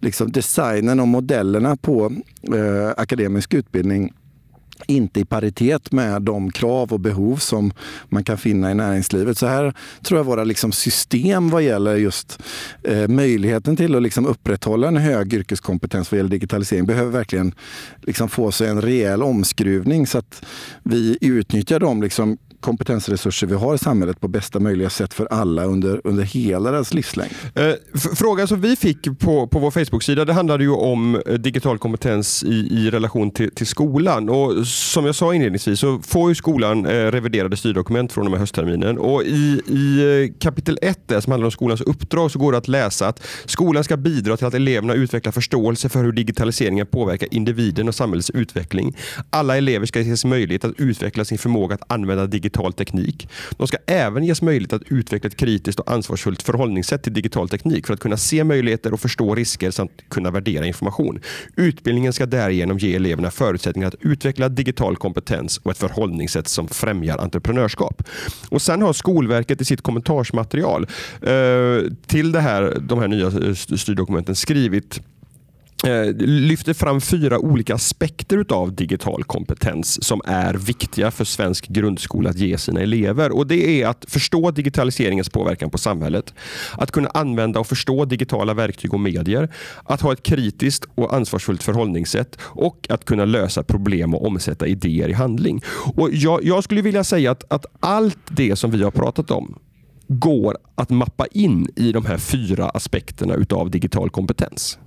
liksom 0.00 0.32
designen 0.32 1.00
och 1.00 1.08
modellerna 1.08 1.76
på 1.76 2.12
akademisk 2.96 3.54
utbildning 3.54 4.12
inte 4.86 5.20
i 5.20 5.24
paritet 5.24 5.92
med 5.92 6.22
de 6.22 6.50
krav 6.50 6.92
och 6.92 7.00
behov 7.00 7.36
som 7.36 7.72
man 8.08 8.24
kan 8.24 8.38
finna 8.38 8.70
i 8.70 8.74
näringslivet. 8.74 9.38
Så 9.38 9.46
här 9.46 9.74
tror 10.02 10.18
jag 10.18 10.24
våra 10.24 10.44
liksom 10.44 10.72
system 10.72 11.50
vad 11.50 11.62
gäller 11.62 11.96
just 11.96 12.42
eh, 12.82 13.08
möjligheten 13.08 13.76
till 13.76 13.96
att 13.96 14.02
liksom 14.02 14.26
upprätthålla 14.26 14.88
en 14.88 14.96
hög 14.96 15.34
yrkeskompetens 15.34 16.10
vad 16.10 16.16
gäller 16.16 16.30
digitalisering 16.30 16.86
behöver 16.86 17.10
verkligen 17.10 17.54
liksom 18.02 18.28
få 18.28 18.52
sig 18.52 18.68
en 18.68 18.82
rejäl 18.82 19.22
omskruvning 19.22 20.06
så 20.06 20.18
att 20.18 20.44
vi 20.82 21.18
utnyttjar 21.20 21.80
de 21.80 22.02
liksom 22.02 22.38
kompetensresurser 22.62 23.46
vi 23.46 23.54
har 23.54 23.74
i 23.74 23.78
samhället 23.78 24.20
på 24.20 24.28
bästa 24.28 24.60
möjliga 24.60 24.90
sätt 24.90 25.14
för 25.14 25.26
alla 25.26 25.64
under, 25.64 26.00
under 26.06 26.24
hela 26.24 26.70
deras 26.70 26.94
livslängd. 26.94 27.32
Eh, 27.54 27.72
frågan 28.14 28.48
som 28.48 28.60
vi 28.60 28.76
fick 28.76 29.18
på, 29.18 29.46
på 29.46 29.58
vår 29.58 29.70
Facebook-sida 29.70 30.24
det 30.24 30.32
handlade 30.32 30.64
ju 30.64 30.70
om 30.70 31.22
eh, 31.26 31.34
digital 31.34 31.78
kompetens 31.78 32.44
i, 32.44 32.68
i 32.70 32.90
relation 32.90 33.30
till, 33.30 33.50
till 33.50 33.66
skolan. 33.66 34.28
Och 34.28 34.66
som 34.72 35.06
jag 35.06 35.14
sa 35.14 35.34
inledningsvis 35.34 35.80
så 35.80 35.98
får 35.98 36.30
ju 36.30 36.34
skolan 36.34 36.86
eh, 36.86 36.90
reviderade 36.90 37.56
styrdokument 37.56 38.12
från 38.12 38.24
och 38.24 38.30
med 38.30 38.40
höstterminen. 38.40 38.98
Och 38.98 39.22
I, 39.24 39.60
i 39.66 40.22
eh, 40.24 40.38
kapitel 40.38 40.78
1 40.82 40.98
som 41.20 41.32
handlar 41.32 41.44
om 41.44 41.50
skolans 41.50 41.80
uppdrag 41.80 42.30
så 42.30 42.38
går 42.38 42.52
det 42.52 42.58
att 42.58 42.68
läsa 42.68 43.08
att 43.08 43.22
skolan 43.44 43.84
ska 43.84 43.96
bidra 43.96 44.36
till 44.36 44.46
att 44.46 44.54
eleverna 44.54 44.94
utvecklar 44.94 45.32
förståelse 45.32 45.88
för 45.88 46.04
hur 46.04 46.12
digitaliseringen 46.12 46.86
påverkar 46.86 47.28
individen 47.34 47.88
och 47.88 47.94
samhällets 47.94 48.30
utveckling. 48.30 48.96
Alla 49.30 49.56
elever 49.56 49.86
ska 49.86 50.00
ges 50.00 50.24
möjlighet 50.24 50.64
att 50.64 50.80
utveckla 50.80 51.24
sin 51.24 51.38
förmåga 51.38 51.74
att 51.74 51.92
använda 51.92 52.26
digital 52.26 52.72
teknik. 52.72 53.28
De 53.50 53.66
ska 53.66 53.76
även 53.86 54.24
ges 54.24 54.42
möjlighet 54.42 54.72
att 54.72 54.82
utveckla 54.88 55.28
ett 55.28 55.36
kritiskt 55.36 55.80
och 55.80 55.92
ansvarsfullt 55.92 56.42
förhållningssätt 56.42 57.02
till 57.02 57.12
digital 57.12 57.48
teknik 57.48 57.86
för 57.86 57.94
att 57.94 58.00
kunna 58.00 58.16
se 58.16 58.44
möjligheter 58.44 58.92
och 58.92 59.00
förstå 59.00 59.34
risker 59.34 59.70
samt 59.70 59.92
kunna 60.08 60.30
värdera 60.30 60.66
information. 60.66 61.20
Utbildningen 61.56 62.12
ska 62.12 62.26
därigenom 62.26 62.78
ge 62.78 62.94
eleverna 62.94 63.30
förutsättningar 63.30 63.88
att 63.88 63.94
utveckla 64.00 64.48
digital 64.62 64.96
kompetens 64.96 65.58
och 65.58 65.70
ett 65.70 65.78
förhållningssätt 65.78 66.48
som 66.48 66.68
främjar 66.68 67.18
entreprenörskap. 67.18 68.02
Och 68.48 68.62
Sen 68.62 68.82
har 68.82 68.92
Skolverket 68.92 69.60
i 69.60 69.64
sitt 69.64 69.82
kommentarsmaterial 69.82 70.86
eh, 71.22 71.92
till 72.06 72.32
det 72.32 72.40
här, 72.40 72.76
de 72.80 72.98
här 72.98 73.08
nya 73.08 73.54
styrdokumenten 73.54 74.34
skrivit 74.36 75.00
Eh, 75.86 76.14
lyfter 76.26 76.74
fram 76.74 77.00
fyra 77.00 77.38
olika 77.38 77.74
aspekter 77.74 78.44
av 78.48 78.74
digital 78.74 79.24
kompetens 79.24 80.04
som 80.04 80.20
är 80.24 80.54
viktiga 80.54 81.10
för 81.10 81.24
svensk 81.24 81.68
grundskola 81.68 82.30
att 82.30 82.38
ge 82.38 82.58
sina 82.58 82.80
elever. 82.80 83.32
Och 83.32 83.46
Det 83.46 83.82
är 83.82 83.86
att 83.86 84.04
förstå 84.08 84.50
digitaliseringens 84.50 85.28
påverkan 85.28 85.70
på 85.70 85.78
samhället, 85.78 86.34
att 86.72 86.90
kunna 86.90 87.08
använda 87.08 87.60
och 87.60 87.66
förstå 87.66 88.04
digitala 88.04 88.54
verktyg 88.54 88.94
och 88.94 89.00
medier, 89.00 89.48
att 89.84 90.00
ha 90.00 90.12
ett 90.12 90.22
kritiskt 90.22 90.84
och 90.94 91.14
ansvarsfullt 91.14 91.62
förhållningssätt 91.62 92.38
och 92.42 92.86
att 92.90 93.04
kunna 93.04 93.24
lösa 93.24 93.62
problem 93.62 94.14
och 94.14 94.26
omsätta 94.26 94.66
idéer 94.66 95.08
i 95.08 95.12
handling. 95.12 95.62
Och 95.96 96.08
Jag, 96.12 96.44
jag 96.44 96.64
skulle 96.64 96.82
vilja 96.82 97.04
säga 97.04 97.30
att, 97.30 97.52
att 97.52 97.66
allt 97.80 98.18
det 98.28 98.56
som 98.56 98.70
vi 98.70 98.82
har 98.82 98.90
pratat 98.90 99.30
om 99.30 99.58
går 100.08 100.58
att 100.74 100.90
mappa 100.90 101.26
in 101.26 101.68
i 101.76 101.92
de 101.92 102.06
här 102.06 102.18
fyra 102.18 102.68
aspekterna 102.68 103.34
utav 103.34 103.70
digital 103.70 104.10
kompetens. 104.10 104.78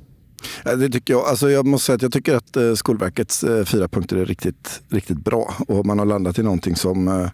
Det 0.64 0.90
tycker 0.90 1.14
jag. 1.14 1.26
Alltså 1.26 1.50
jag 1.50 1.66
måste 1.66 1.86
säga 1.86 1.96
att 1.96 2.02
jag 2.02 2.12
tycker 2.12 2.36
att 2.36 2.58
eh, 2.58 2.74
Skolverkets 2.74 3.44
eh, 3.44 3.66
fyra 3.66 3.88
punkter 3.88 4.18
är 4.18 4.26
riktigt, 4.26 4.82
riktigt 4.90 5.18
bra. 5.18 5.54
Och 5.68 5.86
man 5.86 6.00
har 6.00 6.06
landat 6.06 6.40
i 6.40 6.44
någonting 6.44 6.76
som 6.76 7.08
eh, 7.08 7.30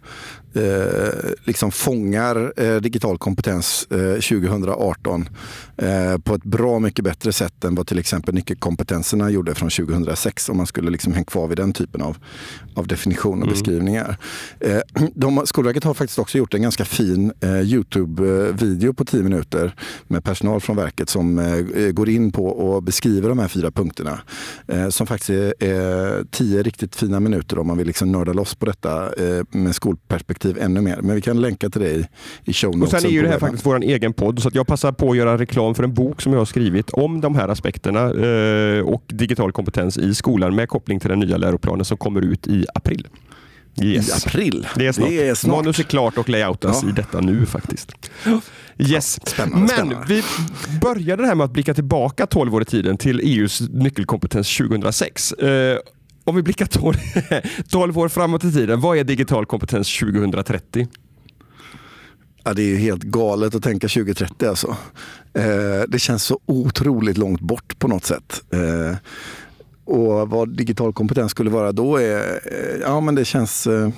eh, 0.56 1.32
liksom 1.44 1.72
fångar 1.72 2.54
eh, 2.58 2.76
digital 2.76 3.18
kompetens 3.18 3.88
eh, 3.92 4.14
2018 4.14 5.30
eh, 5.78 6.18
på 6.18 6.36
ett 6.36 6.44
bra 6.44 6.80
mycket 6.80 7.06
bättre 7.06 7.34
sätt 7.34 7.64
än 7.64 7.76
vad 7.76 7.88
till 7.88 8.00
exempel 8.00 8.36
nyckelkompetenserna 8.36 9.30
gjorde 9.30 9.56
från 9.56 9.70
2006 9.70 10.50
om 10.50 10.58
man 10.58 10.68
skulle 10.68 10.92
liksom 10.92 11.14
hänga 11.14 11.26
kvar 11.26 11.48
vid 11.48 11.58
den 11.58 11.74
typen 11.74 12.02
av, 12.02 12.18
av 12.76 12.88
definition 12.88 13.32
och 13.32 13.48
mm. 13.48 13.50
beskrivningar. 13.50 14.18
Eh, 14.60 14.80
de, 15.16 15.42
Skolverket 15.46 15.84
har 15.84 15.94
faktiskt 15.94 16.20
också 16.20 16.38
gjort 16.38 16.54
en 16.54 16.62
ganska 16.62 16.86
fin 16.86 17.34
Youtube-video 17.64 18.94
på 18.94 19.06
tio 19.06 19.24
minuter 19.24 19.76
med 20.08 20.24
personal 20.24 20.62
från 20.62 20.76
verket 20.76 21.10
som 21.10 21.42
går 21.94 22.10
in 22.10 22.32
på 22.32 22.48
och 22.48 22.84
beskriver 22.84 23.30
de 23.30 23.40
här 23.40 23.48
fyra 23.48 23.72
punkterna. 23.72 24.20
som 24.90 25.08
faktiskt 25.08 25.30
är, 25.30 25.64
är 25.64 26.24
tio 26.32 26.64
riktigt 26.64 26.96
fina 26.96 27.20
minuter 27.20 27.60
om 27.60 27.68
man 27.68 27.78
vill 27.78 27.88
liksom 27.88 28.12
nörda 28.12 28.34
loss 28.34 28.56
på 28.56 28.66
detta 28.66 29.10
med 29.52 29.76
skolperspektiv 29.76 30.41
perspektiv 30.42 30.64
ännu 30.64 30.82
mer. 30.82 31.00
Men 31.02 31.16
vi 31.16 31.22
kan 31.22 31.42
länka 31.42 31.70
till 31.70 31.82
det 31.82 32.08
i, 32.46 32.54
show 32.54 32.78
notesen. 32.78 32.96
Och 32.96 33.02
sen 33.02 33.10
är 33.10 33.14
ju 33.14 33.22
det 33.22 33.30
här 33.30 33.40
faktiskt 33.40 33.66
vår 33.66 33.84
egen 33.84 34.14
podd, 34.14 34.42
så 34.42 34.48
att 34.48 34.56
jag 34.56 34.68
passar 34.68 34.92
på 34.92 35.12
att 35.12 35.18
göra 35.18 35.38
reklam 35.38 35.76
för 35.76 35.84
en 35.84 35.94
bok 35.94 36.22
som 36.22 36.34
jag 36.34 36.40
har 36.40 36.46
skrivit 36.46 36.90
om 36.90 37.22
de 37.22 37.36
här 37.36 37.48
aspekterna 37.48 38.00
eh, 38.00 38.82
och 38.86 39.04
digital 39.08 39.52
kompetens 39.52 39.98
i 39.98 40.16
skolan 40.16 40.56
med 40.56 40.70
koppling 40.70 41.00
till 41.00 41.10
den 41.10 41.20
nya 41.20 41.38
läroplanen 41.38 41.86
som 41.86 41.98
kommer 41.98 42.22
ut 42.22 42.48
i 42.48 42.66
april. 42.74 43.08
Yes. 43.82 44.10
I 44.10 44.28
april? 44.28 44.68
Det 44.76 44.88
är 44.88 44.92
snart. 44.92 45.10
Det 45.10 45.28
är 45.28 45.36
snart. 45.36 45.56
Manus 45.56 45.80
är 45.80 45.84
klart 45.84 46.18
och 46.18 46.30
layoutas 46.30 46.84
ja. 46.84 46.90
i 46.90 46.92
detta 46.92 47.20
nu 47.22 47.46
faktiskt. 47.46 47.92
Yes. 48.78 49.20
Spännande, 49.30 49.58
Men 49.58 49.68
spännande. 49.68 50.06
vi 50.08 50.24
började 50.82 51.24
det 51.24 51.28
här 51.28 51.36
med 51.36 51.46
att 51.46 51.52
blicka 51.52 51.74
tillbaka 51.74 52.26
12 52.28 52.56
år 52.56 52.62
i 52.62 52.66
tiden 52.66 52.98
till 52.98 53.20
EUs 53.20 53.62
nyckelkompetens 53.62 54.58
2006. 54.58 55.32
Eh, 55.32 55.78
om 56.24 56.36
vi 56.36 56.42
blickar 56.42 56.66
12, 56.66 56.96
12 57.70 57.98
år 58.00 58.10
framåt 58.10 58.44
i 58.44 58.52
tiden, 58.52 58.82
vad 58.82 58.98
är 58.98 59.04
digital 59.04 59.46
kompetens 59.46 60.00
2030? 60.00 60.88
Ja, 62.44 62.54
det 62.54 62.62
är 62.62 62.78
helt 62.78 63.04
galet 63.04 63.56
att 63.56 63.64
tänka 63.64 63.88
2030 63.88 64.48
alltså. 64.50 64.78
Eh, 65.34 65.84
det 65.88 66.00
känns 66.00 66.24
så 66.24 66.40
otroligt 66.46 67.18
långt 67.18 67.42
bort 67.42 67.80
på 67.80 67.88
något 67.88 68.06
sätt. 68.06 68.44
Eh, 68.50 68.96
och 69.86 70.30
vad 70.30 70.58
digital 70.58 70.94
kompetens 70.94 71.32
skulle 71.32 71.50
vara 71.50 71.72
då 71.72 71.98
är, 71.98 72.20
eh, 72.46 72.82
ja 72.82 73.00
men 73.00 73.16
det 73.16 73.26
känns 73.26 73.68
eh, 73.68 73.90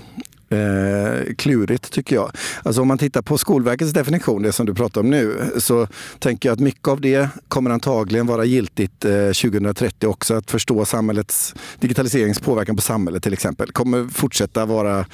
eh, 0.53 1.33
klurigt 1.37 1.91
tycker 1.91 2.15
jag. 2.15 2.31
Alltså 2.63 2.81
om 2.81 2.87
man 2.87 2.97
tittar 2.97 3.21
på 3.21 3.37
Skolverkets 3.37 3.93
definition, 3.93 4.43
det 4.43 4.51
som 4.51 4.65
du 4.65 4.73
pratar 4.73 5.01
om 5.01 5.09
nu, 5.09 5.51
så 5.57 5.87
tänker 6.19 6.49
jag 6.49 6.53
att 6.53 6.59
mycket 6.59 6.87
av 6.87 7.01
det 7.01 7.29
kommer 7.47 7.69
antagligen 7.69 8.27
vara 8.27 8.45
giltigt 8.45 9.05
eh, 9.05 9.11
2030 9.11 10.07
också. 10.07 10.33
Att 10.33 10.51
förstå 10.51 10.85
samhällets 10.85 11.55
digitaliserings 11.79 12.39
påverkan 12.39 12.75
på 12.75 12.81
samhället 12.81 13.23
till 13.23 13.33
exempel 13.33 13.71
kommer 13.71 14.07
fortsätta 14.07 14.65
vara 14.65 15.05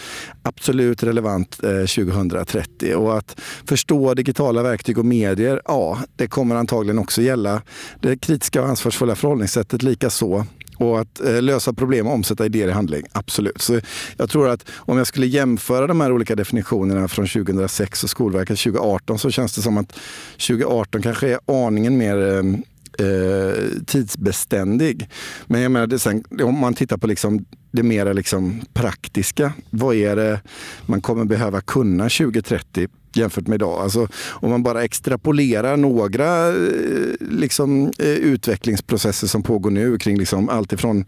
absolut 0.43 1.03
relevant 1.03 1.63
eh, 1.63 1.69
2030. 1.69 2.95
Och 2.95 3.17
att 3.17 3.41
förstå 3.65 4.13
digitala 4.13 4.63
verktyg 4.63 4.97
och 4.97 5.05
medier, 5.05 5.61
ja, 5.65 5.99
det 6.15 6.27
kommer 6.27 6.55
antagligen 6.55 6.99
också 6.99 7.21
gälla 7.21 7.61
det 8.01 8.17
kritiska 8.17 8.61
och 8.61 8.69
ansvarsfulla 8.69 9.15
förhållningssättet 9.15 9.83
lika 9.83 10.09
så 10.09 10.45
och 10.79 10.99
att 10.99 11.21
eh, 11.21 11.41
lösa 11.41 11.73
problem 11.73 12.07
och 12.07 12.13
omsätta 12.13 12.45
idéer 12.45 12.67
i 12.67 12.71
handling, 12.71 13.03
absolut. 13.11 13.61
Så 13.61 13.79
jag 14.17 14.29
tror 14.29 14.49
att 14.49 14.65
om 14.75 14.97
jag 14.97 15.07
skulle 15.07 15.27
jämföra 15.27 15.87
de 15.87 16.01
här 16.01 16.11
olika 16.11 16.35
definitionerna 16.35 17.07
från 17.07 17.27
2006 17.27 18.03
och 18.03 18.09
Skolverket 18.09 18.59
2018 18.59 19.19
så 19.19 19.31
känns 19.31 19.55
det 19.55 19.61
som 19.61 19.77
att 19.77 19.99
2018 20.47 21.01
kanske 21.01 21.29
är 21.29 21.39
aningen 21.65 21.97
mer 21.97 22.17
eh, 22.17 23.07
eh, 23.07 23.53
tidsbeständig. 23.85 25.09
Men 25.47 25.61
jag 25.61 25.71
menar, 25.71 25.87
det 25.87 25.99
sen, 25.99 26.23
om 26.43 26.57
man 26.57 26.73
tittar 26.73 26.97
på 26.97 27.07
liksom 27.07 27.45
det 27.71 27.83
mer 27.83 28.13
liksom 28.13 28.61
praktiska. 28.73 29.53
Vad 29.69 29.95
är 29.95 30.15
det 30.15 30.41
man 30.85 31.01
kommer 31.01 31.25
behöva 31.25 31.61
kunna 31.61 32.03
2030 32.03 32.87
jämfört 33.17 33.47
med 33.47 33.55
idag? 33.55 33.81
Alltså, 33.81 34.07
om 34.29 34.49
man 34.49 34.63
bara 34.63 34.83
extrapolerar 34.83 35.77
några 35.77 36.47
eh, 36.47 37.13
liksom, 37.19 37.91
eh, 37.99 38.07
utvecklingsprocesser 38.07 39.27
som 39.27 39.43
pågår 39.43 39.71
nu 39.71 39.97
kring 39.97 40.17
liksom 40.17 40.49
allt 40.49 40.73
ifrån 40.73 41.05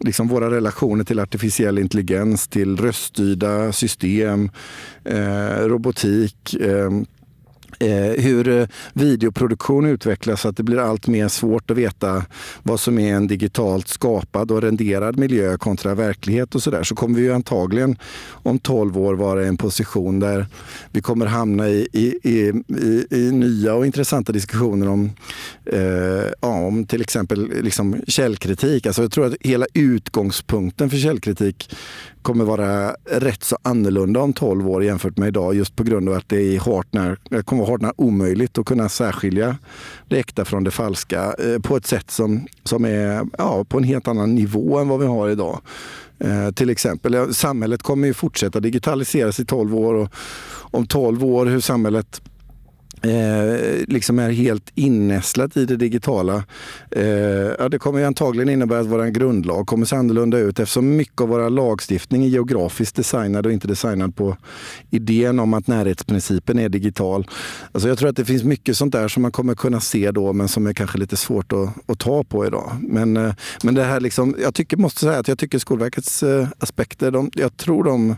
liksom 0.00 0.28
våra 0.28 0.50
relationer 0.50 1.04
till 1.04 1.20
artificiell 1.20 1.78
intelligens, 1.78 2.48
till 2.48 2.76
röststyrda 2.76 3.72
system, 3.72 4.50
eh, 5.04 5.66
robotik, 5.66 6.56
Eh, 6.60 6.90
Eh, 7.78 8.22
hur 8.22 8.48
eh, 8.48 8.66
videoproduktion 8.92 9.86
utvecklas 9.86 10.40
så 10.40 10.48
att 10.48 10.56
det 10.56 10.62
blir 10.62 10.78
allt 10.78 11.06
mer 11.06 11.28
svårt 11.28 11.70
att 11.70 11.76
veta 11.76 12.24
vad 12.62 12.80
som 12.80 12.98
är 12.98 13.14
en 13.14 13.26
digitalt 13.26 13.88
skapad 13.88 14.50
och 14.50 14.62
renderad 14.62 15.18
miljö 15.18 15.58
kontra 15.58 15.94
verklighet 15.94 16.54
och 16.54 16.62
sådär 16.62 16.82
så 16.82 16.94
kommer 16.94 17.18
vi 17.18 17.22
ju 17.22 17.32
antagligen 17.32 17.96
om 18.28 18.58
12 18.58 18.98
år 18.98 19.14
vara 19.14 19.44
i 19.44 19.48
en 19.48 19.56
position 19.56 20.20
där 20.20 20.46
vi 20.90 21.00
kommer 21.00 21.26
hamna 21.26 21.68
i, 21.68 21.88
i, 21.92 22.14
i, 22.22 22.52
i 23.10 23.32
nya 23.32 23.74
och 23.74 23.86
intressanta 23.86 24.32
diskussioner 24.32 24.88
om, 24.88 25.10
eh, 25.72 25.80
ja, 26.40 26.48
om 26.66 26.86
till 26.86 27.00
exempel 27.00 27.52
liksom 27.62 28.02
källkritik. 28.06 28.86
Alltså 28.86 29.02
jag 29.02 29.12
tror 29.12 29.26
att 29.26 29.34
hela 29.40 29.66
utgångspunkten 29.74 30.90
för 30.90 30.96
källkritik 30.96 31.70
kommer 32.26 32.44
vara 32.44 32.94
rätt 33.04 33.42
så 33.42 33.58
annorlunda 33.62 34.20
om 34.20 34.32
12 34.32 34.68
år 34.68 34.84
jämfört 34.84 35.16
med 35.16 35.28
idag 35.28 35.54
just 35.54 35.76
på 35.76 35.84
grund 35.84 36.08
av 36.08 36.14
att 36.14 36.28
det 36.28 36.56
är 36.56 36.60
hart 36.60 36.86
när, 36.90 37.18
det 37.30 37.42
kommer 37.42 37.62
vara 37.62 37.70
hart 37.72 37.80
när 37.80 37.92
omöjligt 37.96 38.58
att 38.58 38.66
kunna 38.66 38.88
särskilja 38.88 39.56
det 40.08 40.18
äkta 40.18 40.44
från 40.44 40.64
det 40.64 40.70
falska 40.70 41.34
eh, 41.38 41.58
på 41.62 41.76
ett 41.76 41.86
sätt 41.86 42.10
som, 42.10 42.46
som 42.64 42.84
är 42.84 43.26
ja, 43.38 43.64
på 43.64 43.78
en 43.78 43.84
helt 43.84 44.08
annan 44.08 44.34
nivå 44.34 44.78
än 44.78 44.88
vad 44.88 45.00
vi 45.00 45.06
har 45.06 45.28
idag. 45.28 45.60
Eh, 46.18 46.50
till 46.50 46.70
exempel, 46.70 47.14
eh, 47.14 47.28
samhället 47.28 47.82
kommer 47.82 48.06
ju 48.06 48.14
fortsätta 48.14 48.60
digitaliseras 48.60 49.40
i 49.40 49.44
12 49.44 49.74
år 49.74 49.94
och 49.94 50.08
om 50.70 50.86
12 50.86 51.24
år 51.24 51.46
hur 51.46 51.60
samhället 51.60 52.22
eh, 53.02 53.84
liksom 53.88 54.18
är 54.18 54.30
helt 54.30 54.70
innästlat 54.74 55.56
i 55.56 55.64
det 55.64 55.76
digitala. 55.76 56.44
Eh, 56.90 57.04
ja, 57.58 57.68
det 57.68 57.78
kommer 57.78 57.98
ju 57.98 58.04
antagligen 58.04 58.48
innebära 58.48 58.80
att 58.80 58.86
vår 58.86 59.06
grundlag 59.06 59.66
kommer 59.66 59.86
se 59.86 59.96
annorlunda 59.96 60.38
ut 60.38 60.60
eftersom 60.60 60.96
mycket 60.96 61.20
av 61.20 61.28
vår 61.28 61.50
lagstiftning 61.50 62.24
är 62.24 62.28
geografiskt 62.28 62.96
designad 62.96 63.46
och 63.46 63.52
inte 63.52 63.68
designad 63.68 64.16
på 64.16 64.36
idén 64.90 65.38
om 65.38 65.54
att 65.54 65.66
närhetsprincipen 65.66 66.58
är 66.58 66.68
digital. 66.68 67.26
Alltså 67.72 67.88
jag 67.88 67.98
tror 67.98 68.08
att 68.08 68.16
det 68.16 68.24
finns 68.24 68.44
mycket 68.44 68.76
sånt 68.76 68.92
där 68.92 69.08
som 69.08 69.22
man 69.22 69.32
kommer 69.32 69.54
kunna 69.54 69.80
se 69.80 70.10
då 70.10 70.32
men 70.32 70.48
som 70.48 70.66
är 70.66 70.72
kanske 70.72 70.98
lite 70.98 71.16
svårt 71.16 71.52
att, 71.52 71.90
att 71.90 71.98
ta 71.98 72.24
på 72.24 72.46
idag. 72.46 72.72
Men, 72.80 73.16
eh, 73.16 73.34
men 73.62 73.74
det 73.74 73.84
här 73.84 74.00
liksom, 74.00 74.36
jag 74.42 74.54
tycker, 74.54 74.76
måste 74.76 75.00
säga 75.00 75.18
att 75.18 75.28
jag 75.28 75.38
tycker 75.38 75.58
Skolverkets 75.58 76.22
eh, 76.22 76.48
aspekter, 76.58 77.10
de, 77.10 77.30
jag 77.34 77.56
tror 77.56 77.84
de 77.84 78.16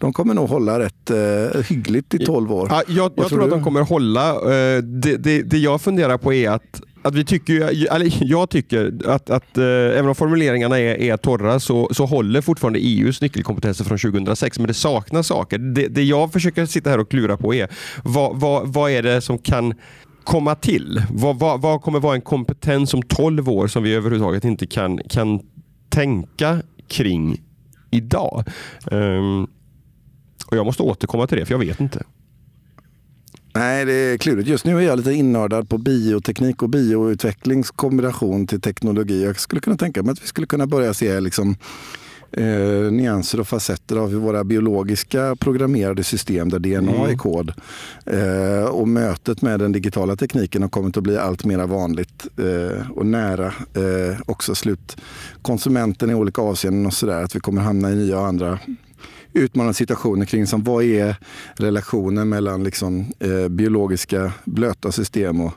de 0.00 0.12
kommer 0.12 0.34
nog 0.34 0.48
hålla 0.48 0.78
rätt 0.78 1.10
eh, 1.10 1.62
hyggligt 1.68 2.14
i 2.14 2.18
12 2.18 2.52
år. 2.52 2.68
Ja, 2.70 2.82
jag, 2.88 3.12
jag 3.16 3.28
tror, 3.28 3.44
att 3.44 3.50
de 3.50 3.64
kommer 3.64 3.80
hålla. 3.80 4.30
Eh, 4.30 4.82
det, 4.82 5.16
det, 5.16 5.42
det 5.42 5.58
jag 5.58 5.80
funderar 5.80 6.18
på 6.18 6.32
är 6.32 6.50
att 6.50 6.82
att 7.02 7.14
vi 7.14 7.24
tycker, 7.24 7.60
eller 7.94 8.12
jag 8.20 8.50
tycker 8.50 8.92
att, 9.06 9.30
att 9.30 9.58
äh, 9.58 9.64
även 9.64 10.08
om 10.08 10.14
formuleringarna 10.14 10.78
är, 10.78 11.00
är 11.00 11.16
torra 11.16 11.60
så, 11.60 11.88
så 11.92 12.06
håller 12.06 12.40
fortfarande 12.40 12.78
EUs 12.78 13.20
nyckelkompetenser 13.20 13.84
från 13.84 13.98
2006 13.98 14.58
men 14.58 14.68
det 14.68 14.74
saknas 14.74 15.26
saker. 15.26 15.58
Det, 15.58 15.88
det 15.88 16.02
jag 16.02 16.32
försöker 16.32 16.66
sitta 16.66 16.90
här 16.90 16.98
och 16.98 17.10
klura 17.10 17.36
på 17.36 17.54
är 17.54 17.68
vad, 18.04 18.40
vad, 18.40 18.72
vad 18.72 18.90
är 18.90 19.02
det 19.02 19.20
som 19.20 19.38
kan 19.38 19.74
komma 20.24 20.54
till? 20.54 21.02
Vad, 21.10 21.38
vad, 21.38 21.60
vad 21.60 21.82
kommer 21.82 22.00
vara 22.00 22.14
en 22.14 22.20
kompetens 22.20 22.94
om 22.94 23.02
12 23.02 23.48
år 23.48 23.66
som 23.66 23.82
vi 23.82 23.94
överhuvudtaget 23.94 24.44
inte 24.44 24.66
kan, 24.66 24.98
kan 24.98 25.40
tänka 25.88 26.62
kring 26.88 27.40
idag? 27.90 28.44
Um, 28.90 29.46
och 30.50 30.56
Jag 30.56 30.66
måste 30.66 30.82
återkomma 30.82 31.26
till 31.26 31.38
det, 31.38 31.46
för 31.46 31.54
jag 31.54 31.58
vet 31.58 31.80
inte. 31.80 32.02
Nej, 33.54 33.84
det 33.84 33.92
är 33.92 34.18
klurigt. 34.18 34.48
Just 34.48 34.64
nu 34.64 34.76
är 34.78 34.80
jag 34.80 34.96
lite 34.96 35.12
innördad 35.12 35.68
på 35.68 35.78
bioteknik 35.78 36.62
och 36.62 36.68
bioutvecklings 36.68 37.70
kombination 37.70 38.46
till 38.46 38.60
teknologi. 38.60 39.24
Jag 39.24 39.40
skulle 39.40 39.60
kunna 39.60 39.76
tänka 39.76 40.02
mig 40.02 40.12
att 40.12 40.22
vi 40.22 40.26
skulle 40.26 40.46
kunna 40.46 40.66
börja 40.66 40.94
se 40.94 41.20
liksom, 41.20 41.56
eh, 42.32 42.92
nyanser 42.92 43.40
och 43.40 43.48
facetter 43.48 43.96
av 43.96 44.12
våra 44.12 44.44
biologiska 44.44 45.36
programmerade 45.36 46.04
system 46.04 46.48
där 46.48 46.58
DNA 46.58 46.78
mm. 46.78 47.10
är 47.10 47.16
kod. 47.16 47.52
Eh, 48.06 48.64
och 48.64 48.88
mötet 48.88 49.42
med 49.42 49.60
den 49.60 49.72
digitala 49.72 50.16
tekniken 50.16 50.62
har 50.62 50.68
kommit 50.68 50.96
att 50.96 51.02
bli 51.02 51.18
allt 51.18 51.44
mer 51.44 51.66
vanligt 51.66 52.26
eh, 52.36 52.90
och 52.90 53.06
nära 53.06 53.46
eh, 53.74 54.20
också 54.26 54.54
slutkonsumenten 54.54 56.10
i 56.10 56.14
olika 56.14 56.42
avseenden 56.42 56.86
och 56.86 56.94
sådär. 56.94 57.22
Att 57.22 57.36
vi 57.36 57.40
kommer 57.40 57.62
hamna 57.62 57.90
i 57.90 57.94
nya 57.94 58.20
och 58.20 58.26
andra 58.26 58.58
utmanande 59.32 59.74
situationer 59.74 60.26
kring 60.26 60.46
som 60.46 60.64
vad 60.64 60.84
är 60.84 61.16
relationen 61.54 62.28
mellan 62.28 62.64
liksom, 62.64 63.12
eh, 63.18 63.48
biologiska 63.48 64.32
blöta 64.44 64.92
system 64.92 65.40
och 65.40 65.52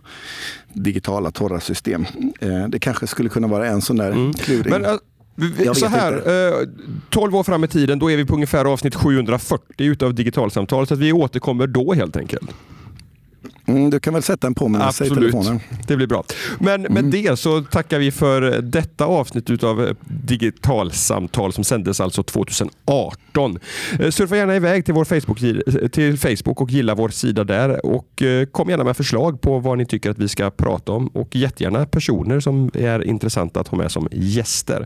digitala 0.73 1.31
torra 1.31 1.59
system. 1.59 2.05
Eh, 2.39 2.67
det 2.67 2.79
kanske 2.79 3.07
skulle 3.07 3.29
kunna 3.29 3.47
vara 3.47 3.67
en 3.67 3.81
sån 3.81 3.97
där 3.97 4.11
mm. 4.11 4.33
kluring. 4.33 4.71
Men, 4.71 4.99
vi, 5.35 5.75
så 5.75 5.87
här, 5.87 6.13
eh, 6.13 6.67
12 7.09 7.35
år 7.35 7.43
fram 7.43 7.63
i 7.63 7.67
tiden, 7.67 7.99
då 7.99 8.11
är 8.11 8.17
vi 8.17 8.25
på 8.25 8.33
ungefär 8.33 8.65
avsnitt 8.65 8.95
740 8.95 9.65
utav 9.77 10.13
digitalsamtal, 10.13 10.87
så 10.87 10.93
att 10.93 10.99
vi 10.99 11.13
återkommer 11.13 11.67
då 11.67 11.93
helt 11.93 12.17
enkelt. 12.17 12.49
Mm, 13.65 13.89
du 13.89 13.99
kan 13.99 14.13
väl 14.13 14.23
sätta 14.23 14.47
en 14.47 14.53
påminnelse 14.53 15.05
i 15.05 15.09
telefonen. 15.09 15.59
Det 15.87 15.95
blir 15.95 16.07
bra. 16.07 16.23
Men 16.59 16.81
med 16.81 16.97
mm. 16.97 17.11
det 17.11 17.39
så 17.39 17.61
tackar 17.61 17.99
vi 17.99 18.11
för 18.11 18.61
detta 18.61 19.05
avsnitt 19.05 19.63
av 19.63 19.95
Digitalsamtal 20.05 21.53
som 21.53 21.63
sändes 21.63 22.01
alltså 22.01 22.23
2018. 22.23 23.59
Eh, 23.99 24.09
surfa 24.09 24.37
gärna 24.37 24.55
iväg 24.55 24.85
till 24.85 24.93
vår 24.93 25.05
Facebook, 25.05 25.39
till 25.91 26.19
Facebook 26.19 26.61
och 26.61 26.71
gilla 26.71 26.95
vår 26.95 27.09
sida 27.09 27.43
där 27.43 27.85
och 27.85 28.21
eh, 28.21 28.45
kom 28.45 28.69
gärna 28.69 28.83
med 28.83 28.97
förslag 28.97 29.41
på 29.41 29.59
vad 29.59 29.77
ni 29.77 29.85
tycker 29.85 30.09
att 30.09 30.19
vi 30.19 30.27
ska 30.27 30.51
prata 30.51 30.91
om 30.91 31.07
och 31.07 31.35
jättegärna 31.35 31.85
personer 31.85 32.39
som 32.39 32.71
är 32.73 33.03
intressanta 33.03 33.59
att 33.59 33.67
ha 33.67 33.77
med 33.77 33.91
som 33.91 34.07
gäster. 34.11 34.85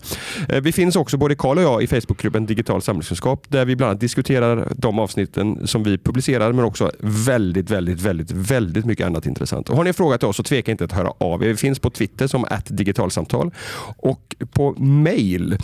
Eh, 0.50 0.62
vi 0.62 0.72
finns 0.72 0.96
också, 0.96 1.18
både 1.18 1.36
Karl 1.36 1.58
och 1.58 1.64
jag, 1.64 1.84
i 1.84 1.88
Facebookgruppen 1.88 2.46
Digital 2.46 2.82
samhällskunskap 2.82 3.46
där 3.48 3.66
vi 3.66 3.76
bland 3.76 3.90
annat 3.90 4.02
diskuterar 4.02 4.74
de 4.76 5.00
avsnitten 5.00 5.68
som 5.68 5.84
vi 5.84 5.98
publicerar 5.98 6.54
men 6.54 6.66
också 6.66 6.92
väldigt, 7.00 7.72
väldigt, 7.72 8.02
väldigt, 8.02 8.32
väldigt 8.32 8.67
väldigt 8.68 8.86
mycket 8.86 9.06
annat 9.06 9.26
intressant. 9.26 9.70
Och 9.70 9.76
har 9.76 9.84
ni 9.84 9.88
en 9.88 9.94
fråga 9.94 10.18
till 10.18 10.28
oss 10.28 10.38
så 10.38 10.44
tveka 10.44 10.72
inte 10.72 10.84
att 10.84 10.92
höra 10.92 11.14
av 11.18 11.44
er. 11.44 11.48
Vi 11.48 11.56
finns 11.56 11.80
på 11.80 11.90
Twitter 11.90 12.28
som 12.28 12.46
digitalsamtal 12.68 13.52
och 13.98 14.36
på 14.52 14.74
mail 14.78 15.58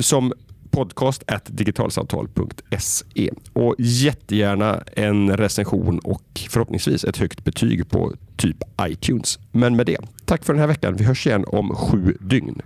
som 0.00 0.32
podcast 0.70 1.22
digitalsamtal.se. 1.46 3.30
Och 3.52 3.74
jättegärna 3.78 4.82
en 4.96 5.36
recension 5.36 5.98
och 5.98 6.40
förhoppningsvis 6.50 7.04
ett 7.04 7.16
högt 7.16 7.44
betyg 7.44 7.90
på 7.90 8.12
typ 8.36 8.56
iTunes. 8.82 9.38
Men 9.52 9.76
med 9.76 9.86
det, 9.86 9.98
tack 10.24 10.44
för 10.44 10.52
den 10.52 10.60
här 10.60 10.68
veckan. 10.68 10.96
Vi 10.96 11.04
hörs 11.04 11.26
igen 11.26 11.44
om 11.48 11.74
sju 11.74 12.16
dygn. 12.20 12.62